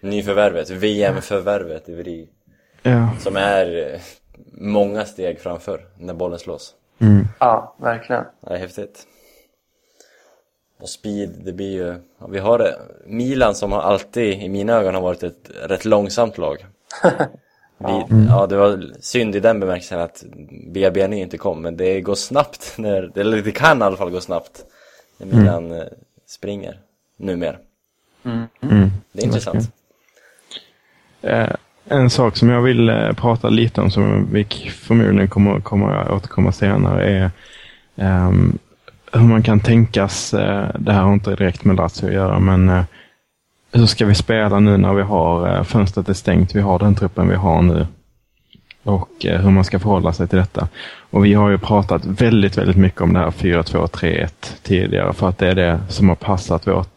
[0.00, 2.28] Nyförvärvet, VM-förvärvet i Vri.
[2.82, 3.08] Ja.
[3.18, 4.00] Som är eh,
[4.52, 6.74] många steg framför när bollen slås.
[6.98, 7.28] Mm.
[7.38, 8.24] Ja, verkligen.
[8.40, 9.06] Det är häftigt.
[10.80, 11.94] Och speed, det blir ju...
[12.20, 12.74] Ja, vi har det.
[13.06, 16.66] Milan som har alltid, i mina ögon, har varit ett rätt långsamt lag.
[17.78, 20.24] Vi, ja, det var synd i den bemärkelsen att
[20.74, 24.20] BBN inte kom, men det går snabbt när, eller det kan i alla fall gå
[24.20, 24.64] snabbt
[25.18, 25.84] när Milan eh,
[26.26, 26.78] springer,
[27.16, 27.56] numera.
[28.24, 28.90] Mm.
[29.12, 29.70] Det är intressant.
[31.22, 31.48] Eh,
[31.88, 36.10] en sak som jag vill eh, prata lite om som vi förmodligen kommer, kommer att
[36.10, 37.30] återkomma senare är
[37.96, 38.58] ehm,
[39.12, 42.68] hur man kan tänkas, eh, det här har inte direkt med Lazio att göra, men
[42.68, 42.84] eh,
[43.72, 46.94] hur ska vi spela nu när vi har eh, fönstret är stängt, vi har den
[46.94, 47.86] truppen vi har nu
[48.82, 50.68] och eh, hur man ska förhålla sig till detta.
[51.10, 54.28] Och vi har ju pratat väldigt, väldigt mycket om det här 4-2-3-1
[54.62, 56.88] tidigare för att det är det som har passat vårt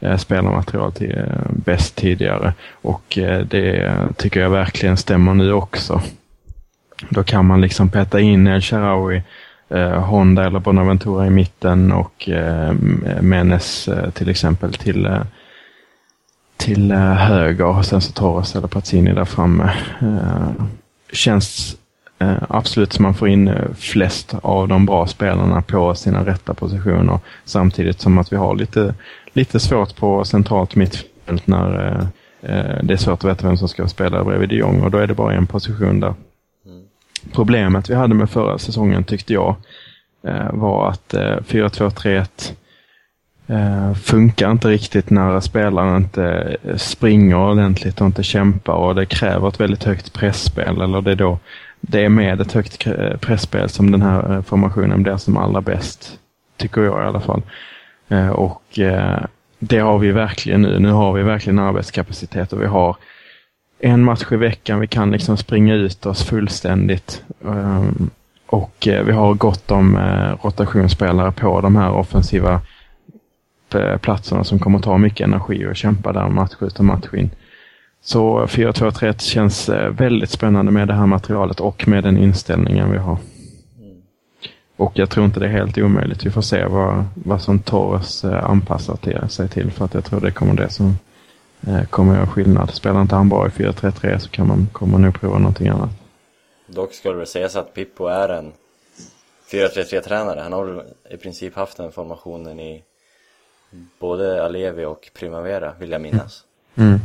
[0.00, 2.52] eh, spelarmaterial till, bäst tidigare.
[2.82, 6.02] Och det tycker jag verkligen stämmer nu också.
[7.08, 9.22] Då kan man liksom peta in El Sharawi
[9.68, 12.72] eh, Honda eller Bonaventura i mitten och eh,
[13.20, 15.08] Menes eh, till exempel till
[16.60, 19.72] till eh, höger och sen så Torres eller Pazzini där framme.
[20.00, 20.64] Eh,
[21.12, 21.76] känns
[22.18, 27.18] eh, absolut som man får in flest av de bra spelarna på sina rätta positioner
[27.44, 28.94] samtidigt som att vi har lite,
[29.32, 32.06] lite svårt på centralt mittfält när
[32.82, 35.06] det är svårt att veta vem som ska spela bredvid de Jong och då är
[35.06, 36.14] det bara en position där.
[37.32, 39.56] Problemet vi hade med förra säsongen tyckte jag
[40.52, 42.24] var att eh, 4-2-3-1 eh,
[43.50, 49.48] Eh, funkar inte riktigt när spelaren inte springer ordentligt och inte kämpar och det kräver
[49.48, 51.38] ett väldigt högt pressspel eller det är då
[51.80, 52.86] det är med ett högt
[53.20, 56.18] pressspel som den här eh, formationen blir som allra bäst.
[56.56, 57.42] Tycker jag i alla fall.
[58.08, 59.18] Eh, och eh,
[59.58, 60.78] det har vi verkligen nu.
[60.78, 62.96] Nu har vi verkligen arbetskapacitet och vi har
[63.80, 64.80] en match i veckan.
[64.80, 67.22] Vi kan liksom springa ut oss fullständigt.
[67.44, 67.84] Eh,
[68.46, 72.60] och eh, vi har gott om eh, rotationsspelare på de här offensiva eh,
[73.74, 77.30] Eh, platserna som kommer ta mycket energi och kämpa där match ut och match in.
[78.02, 82.98] Så 4-2-3-1 känns eh, väldigt spännande med det här materialet och med den inställningen vi
[82.98, 83.18] har.
[84.76, 86.26] Och jag tror inte det är helt omöjligt.
[86.26, 90.04] Vi får se vad, vad som Torres eh, anpassar till, sig till för att jag
[90.04, 90.96] tror det kommer det som
[91.90, 92.70] kommer göra skillnad.
[92.70, 95.90] Spelar inte han bra i 4-3-3 så kan man, kommer man nog prova någonting annat.
[96.66, 98.52] Dock skulle det väl sägas att Pippo är en
[99.52, 100.40] 4-3-3-tränare.
[100.40, 102.82] Han har i princip haft den formationen i
[103.98, 106.44] både Alevi och Primavera, vill jag minnas.
[106.74, 106.98] Mm.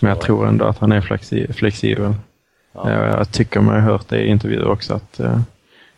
[0.00, 2.14] Men jag tror ändå att han är flexi flexibel.
[2.72, 2.90] Ja.
[2.90, 5.40] Jag tycker mig ha hört det i intervjuer också att eh,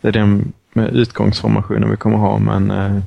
[0.00, 3.02] det är den utgångsformationen vi kommer ha men eh,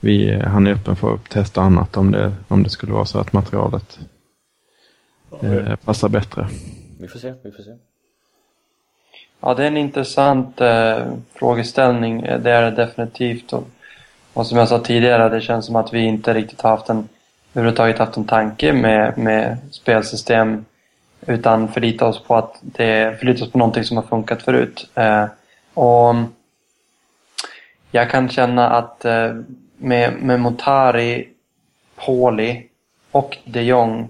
[0.00, 3.18] vi, han är öppen för att testa annat om det, om det skulle vara så
[3.18, 3.98] att materialet
[5.42, 6.48] eh, passar bättre.
[7.00, 7.76] Vi får se, vi får se.
[9.40, 12.22] Ja, det är en intressant eh, frågeställning.
[12.22, 13.52] Det är det definitivt.
[13.52, 13.68] Och,
[14.34, 17.08] och som jag sa tidigare, det känns som att vi inte riktigt har haft en,
[17.54, 20.64] överhuvudtaget haft en tanke med, med spelsystem
[21.26, 24.90] utan förlita oss på att det förlita oss på någonting som har funkat förut.
[24.94, 25.24] Eh,
[25.74, 26.14] och
[27.90, 29.34] jag kan känna att eh,
[29.76, 31.28] med, med Motari,
[31.96, 32.66] Pauli
[33.10, 34.08] och de Jong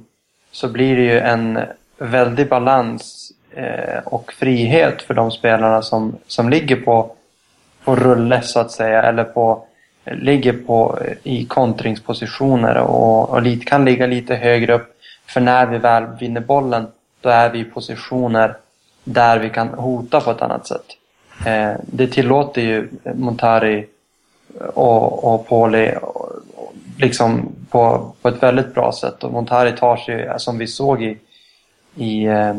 [0.51, 1.61] så blir det ju en
[1.99, 7.13] väldig balans eh, och frihet för de spelarna som, som ligger på,
[7.85, 9.67] på rulle så att säga eller på
[10.05, 14.97] ligger på i kontringspositioner och, och lite, kan ligga lite högre upp.
[15.27, 16.87] För när vi väl vinner bollen
[17.21, 18.57] då är vi i positioner
[19.05, 20.87] där vi kan hota på ett annat sätt.
[21.47, 23.87] Eh, det tillåter ju Montari
[24.75, 25.95] och, och Pauli
[26.99, 29.25] liksom på, på ett väldigt bra sätt.
[29.25, 31.19] Och Montari tar sig, som vi såg i,
[31.95, 32.55] i, eh,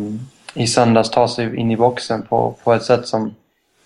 [0.54, 3.36] i söndags, tar sig in i boxen på, på ett sätt som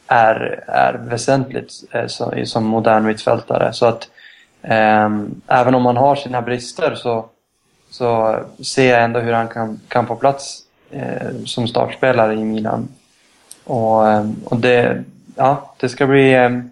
[0.08, 3.74] är, är väsentligt eh, så, som modern mittfältare.
[3.74, 4.08] Så att
[4.62, 7.26] um, även om han har sina brister så,
[7.90, 10.62] så ser jag ändå hur han kan, kan få plats
[10.96, 12.88] uh, som startspelare i Milan.
[13.64, 15.04] Och, um, och det,
[15.36, 16.72] ja, det ska bli um,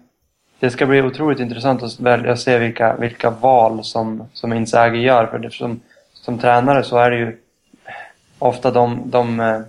[0.60, 5.26] det ska bli otroligt intressant att välja se vilka, vilka val som, som Inzaghi gör.
[5.26, 5.80] För det, som,
[6.12, 7.38] som tränare så är det ju
[8.38, 9.60] ofta de, de eh,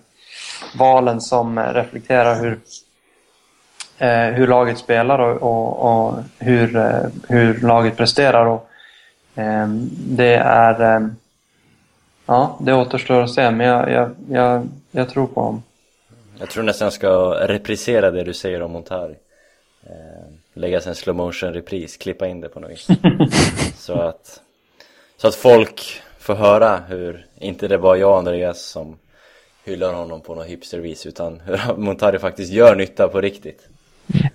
[0.76, 2.60] valen som reflekterar hur,
[4.34, 8.46] hur laget spelar och, och, och hur, eh, hur laget presterar.
[8.46, 8.70] Och
[9.36, 9.68] Eh,
[10.08, 10.96] det är...
[10.96, 11.08] Eh,
[12.26, 15.64] ja, det återstår att se, men jag, jag, jag, jag tror på honom.
[16.40, 19.16] Jag tror nästan jag ska reprisera det du säger om Montari.
[19.84, 22.88] Eh, lägga en slow motion repris, klippa in det på något vis.
[23.78, 24.42] så, att,
[25.18, 28.98] så att folk får höra hur, inte det bara jag och Andreas som
[29.64, 33.68] hyllar honom på något hipstervis utan hur Montari faktiskt gör nytta på riktigt.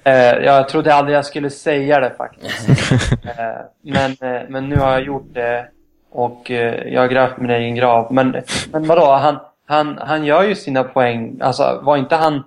[0.04, 2.68] Eh, jag trodde aldrig jag skulle säga det faktiskt.
[3.12, 3.36] eh,
[3.82, 5.66] men, eh, men nu har jag gjort det
[6.10, 8.12] och eh, jag har grävt min egen grav.
[8.12, 8.36] Men,
[8.72, 11.38] men vadå, han, han, han gör ju sina poäng.
[11.40, 12.42] Alltså var inte han eh,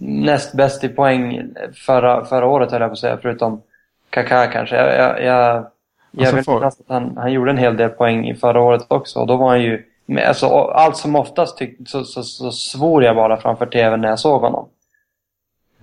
[0.00, 1.46] näst bäst i poäng
[1.86, 3.62] förra, förra året höll jag på att säga, förutom
[4.10, 4.76] Kaká kanske.
[4.76, 5.66] Jag, jag, jag,
[6.10, 8.82] jag Alltså, vill minnas att han, han gjorde en hel del poäng i förra året
[8.88, 9.20] också.
[9.20, 9.84] Och då var han ju,
[10.26, 14.18] alltså, allt som oftast tyck, så, så, så svor jag bara framför tvn när jag
[14.18, 14.68] såg honom.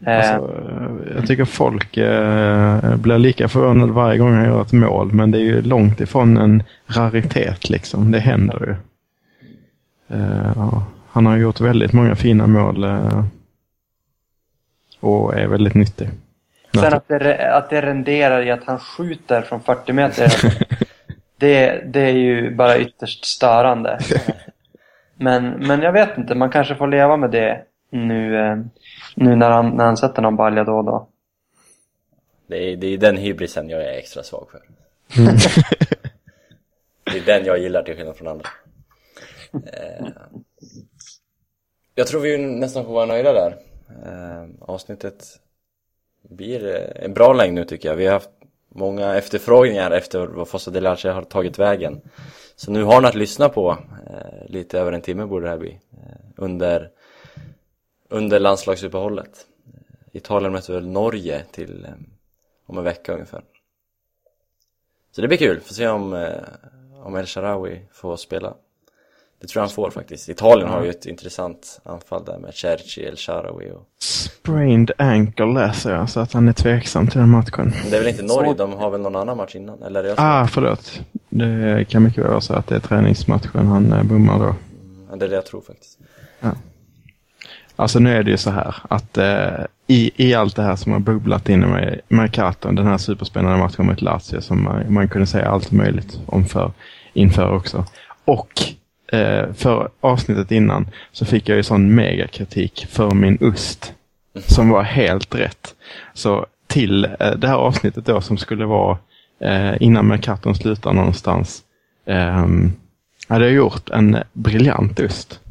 [0.06, 0.52] Eh, Alltså,
[1.16, 5.38] jag tycker folk eh, blir lika förvånade varje gång han gör ett mål, men det
[5.38, 8.12] är ju långt ifrån en raritet liksom.
[8.12, 8.76] Det händer ju.
[10.18, 10.84] Eh, ja.
[11.12, 13.24] Han har gjort väldigt många fina mål eh,
[15.00, 16.10] och är väldigt nyttig.
[16.74, 20.32] Sen att det, att det renderar i att han skjuter från 40 meter.
[21.38, 24.00] det, det är ju bara ytterst störande.
[25.22, 28.58] Men, men jag vet inte, man kanske får leva med det nu, eh,
[29.16, 31.10] nu när, han, när han sätter någon balja då och då.
[32.48, 34.62] Det är, det är den hybrisen jag är extra svag för.
[37.04, 38.50] det är den jag gillar till skillnad från andra.
[39.54, 40.08] Eh,
[41.96, 43.56] jag tror vi nästan får vara nöjda där.
[44.06, 45.26] Eh, avsnittet
[46.30, 46.66] blir
[46.96, 47.96] en bra längd nu tycker jag.
[47.96, 48.30] Vi har haft
[48.70, 52.02] många efterfrågningar efter vad Fossa Delace har tagit vägen.
[52.56, 53.78] Så nu har ni att lyssna på.
[54.08, 55.80] Eh, lite över en timme borde det här bli.
[55.92, 56.90] Eh, under,
[58.10, 59.45] under landslagsuppehållet.
[60.12, 61.91] Italien möter väl Norge till eh,
[62.66, 63.41] om en vecka ungefär.
[65.12, 66.32] Så det blir kul, får se om, eh,
[67.03, 68.53] om El Sharawi får spela.
[69.41, 70.30] Det tror jag han får faktiskt.
[70.30, 73.88] Italien har ju ett intressant anfall där med Cerci, El Sharawi och...
[73.99, 77.74] Sprained ankle läser jag, så att han är tveksam till den matchen.
[77.82, 79.84] Men det är väl inte Norge, de har väl någon annan match innan?
[79.84, 81.01] Eller är det Ah, förlåt.
[81.30, 84.55] Det kan mycket väl vara så att det är träningsmatchen han eh, bommar då.
[85.10, 85.99] Ja, det är det jag tror faktiskt.
[87.80, 90.91] Alltså nu är det ju så här att eh, i, i allt det här som
[90.91, 95.27] har bubblat inom mig, Mercaton, den här superspännande matchen mot Lazio som man, man kunde
[95.27, 96.71] säga allt möjligt om för,
[97.13, 97.86] inför också.
[98.25, 98.51] Och
[99.11, 103.93] eh, för avsnittet innan så fick jag ju sån megakritik för min ost
[104.47, 105.75] som var helt rätt.
[106.13, 108.97] Så till eh, det här avsnittet då som skulle vara
[109.41, 111.61] eh, innan Mercaton slutar någonstans
[112.05, 112.71] ehm,
[113.34, 115.39] hade gjort en briljant ost.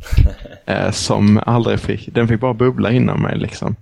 [0.67, 3.77] Eh, som aldrig fick, den fick bara bubbla inom mig liksom.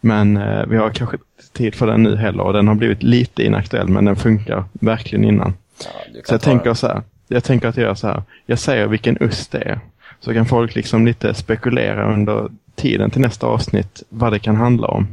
[0.00, 1.16] Men eh, vi har kanske
[1.52, 5.24] tid för den nu heller och den har blivit lite inaktuell men den funkar verkligen
[5.24, 5.54] innan.
[5.84, 5.90] Ja,
[6.24, 6.76] Så jag tänker den.
[6.76, 9.80] så här, jag tänker att jag gör så här, jag säger vilken ost det är.
[10.20, 14.86] Så kan folk liksom lite spekulera under tiden till nästa avsnitt vad det kan handla
[14.88, 15.06] om.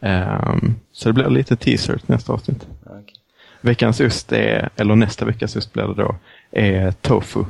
[0.00, 2.66] Ehm, så det blir lite teaser till nästa avsnitt.
[2.86, 3.14] Okej.
[3.60, 6.16] Veckans ost är, eller nästa veckas ost blir det då,
[6.54, 7.44] är tofu.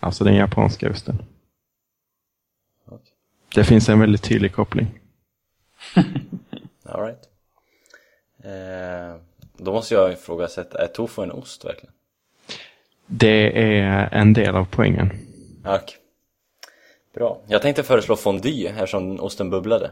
[0.00, 1.22] Alltså den japanska osten.
[3.54, 4.86] Det finns en väldigt tydlig koppling.
[6.84, 7.28] All right.
[8.44, 9.20] Eh,
[9.56, 11.92] då måste jag ifrågasätta, är tofu en ost verkligen?
[13.06, 15.10] Det är en del av poängen.
[15.64, 15.96] Okej.
[17.14, 17.40] Bra.
[17.46, 19.90] Jag tänkte föreslå fondue eftersom osten bubblade.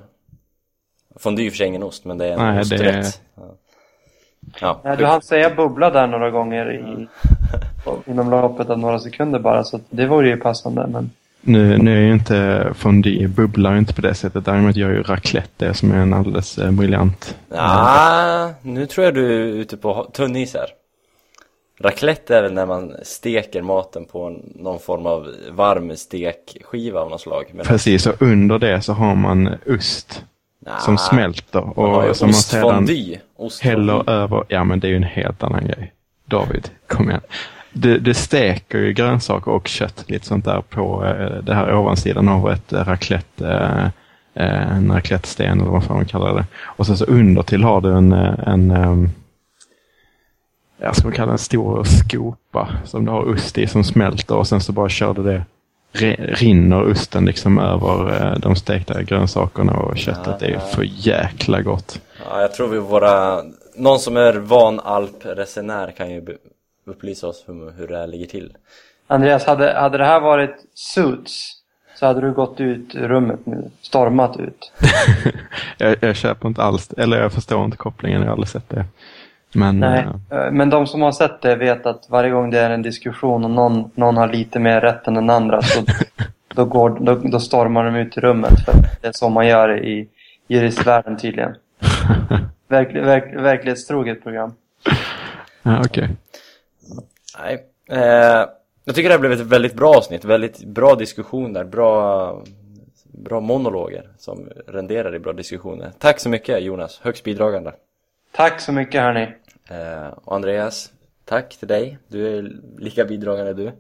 [1.17, 3.05] Fondue är för sig ingen ost, men det är en Nej, det osträtt.
[3.07, 3.55] är- Ja.
[4.61, 7.09] Ja, Nej, du hann säga bubbla där några gånger i,
[8.11, 10.87] inom loppet av några sekunder bara, så det vore ju passande.
[10.87, 14.45] Men Nu, nu är ju inte fondue, bubblar inte på det sättet.
[14.45, 17.37] Däremot gör ju raclette det som är en alldeles eh, briljant.
[17.51, 20.67] Ah, nu tror jag du är ute på tunn is här.
[21.81, 27.21] Raclette är väl när man steker maten på någon form av varm stekskiva av något
[27.21, 27.45] slag.
[27.65, 30.25] Precis, och under det så har man ost
[30.67, 32.89] nah, som smälter och som man sedan
[33.63, 34.45] häller över.
[34.49, 35.93] Ja, men det är ju en helt annan grej.
[36.27, 37.21] David, kom igen.
[37.73, 42.29] Det, det steker ju grönsaker och kött, lite sånt där på eh, det här ovansidan
[42.29, 43.85] av ett eh, raclette, eh,
[44.45, 46.45] eh, en raclettesten eller vad fan man kallar det.
[46.63, 49.11] Och sen så under till har du en, eh, en ehm,
[50.79, 54.61] jag ska kalla en stor skopa som du har ost i som smälter och sen
[54.61, 55.43] så bara kör du det
[55.95, 60.39] rinner osten liksom över eh, de stekta grönsakerna och köttet.
[60.41, 62.01] Det är för jäkla gott.
[62.29, 63.43] Ja, jag tror vi våra...
[63.77, 66.37] Någon som är van alpresenär kan ju
[66.87, 68.57] upplysa oss hur, hur det här ligger till.
[69.07, 71.65] Andreas, hade, hade det här varit Suits
[71.97, 73.71] så hade du gått ut ur rummet nu.
[73.81, 74.73] Stormat ut.
[75.79, 78.85] jag, jag köper inte alls, eller jag förstår inte kopplingen, jag har aldrig sett det.
[79.55, 82.71] Men, Nej, eh, men de som har sett det vet att varje gång det är
[82.71, 85.85] en diskussion och någon, någon har lite mer rätt än den andra så
[86.55, 88.65] då, går, då, då stormar de ut i rummet.
[88.65, 90.09] För det är så man gör i
[90.49, 91.55] juristvärlden tydligen.
[92.69, 94.53] Verklig, verk, verklighetstroget program.
[95.63, 96.09] ja, okej.
[97.39, 97.65] Nej.
[97.91, 98.47] Eh,
[98.85, 102.43] jag tycker det här blev ett väldigt bra avsnitt, väldigt bra diskussioner, bra,
[103.13, 105.93] bra monologer som renderar i bra diskussioner.
[105.99, 107.73] Tack så mycket Jonas, högst bidragande.
[108.33, 109.29] Tack så mycket hörni.
[109.71, 110.93] Eh, och Andreas,
[111.25, 111.99] tack till dig.
[112.09, 113.73] Du är lika bidragande du.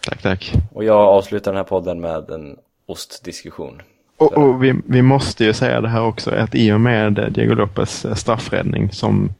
[0.00, 0.52] Tack, tack.
[0.72, 2.56] Och jag avslutar den här podden med en
[2.86, 3.82] ostdiskussion.
[4.16, 7.54] Och, och vi, vi måste ju säga det här också, att i och med Diego
[7.54, 9.34] Lopez eh, straffräddning som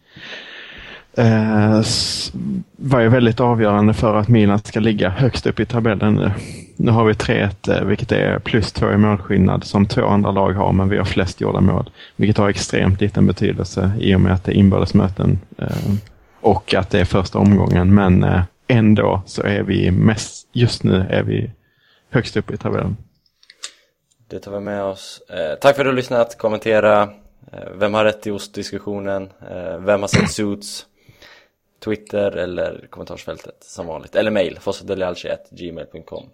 [1.17, 1.83] eh,
[2.77, 6.33] var ju väldigt avgörande för att Milan ska ligga högst upp i tabellen nu.
[6.77, 10.53] Nu har vi 3-1, eh, vilket är plus två i målskillnad som två andra lag
[10.53, 11.91] har, men vi har flest gjorda mål.
[12.17, 15.95] Vilket har extremt liten betydelse i och med att det är inbördesmöten eh,
[16.41, 17.95] och att det är första omgången.
[17.95, 21.51] Men eh, ändå så är vi mest, just nu är vi
[22.11, 22.97] högst upp i tabellen.
[24.31, 25.23] Det tar vi med oss.
[25.29, 27.03] Eh, tack för att du har lyssnat, kommentera.
[27.53, 29.23] Eh, vem har rätt i ostdiskussionen?
[29.51, 30.87] Eh, vem har sett Suits?
[31.85, 34.15] Twitter eller kommentarsfältet som vanligt.
[34.15, 36.29] Eller mail, fossadelialci.gmail.com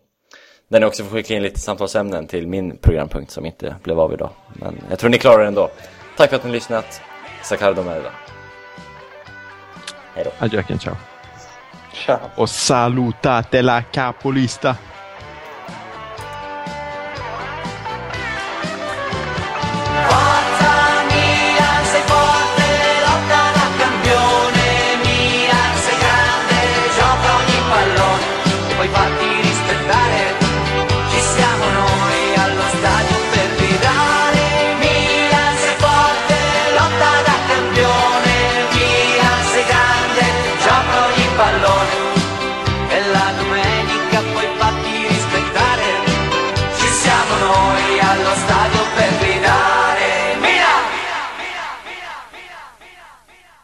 [0.68, 4.12] Där ni också får skicka in lite samtalsämnen till min programpunkt som inte blev av
[4.12, 4.30] idag.
[4.54, 5.70] Men jag tror ni klarar det ändå.
[6.16, 7.00] Tack för att ni har lyssnat.
[7.42, 8.12] Sacardo Merda.
[10.14, 10.44] Hej då.
[10.44, 10.96] Adjöken, ciao.
[11.92, 12.20] Tja.
[12.36, 14.76] Och salutate la capolista.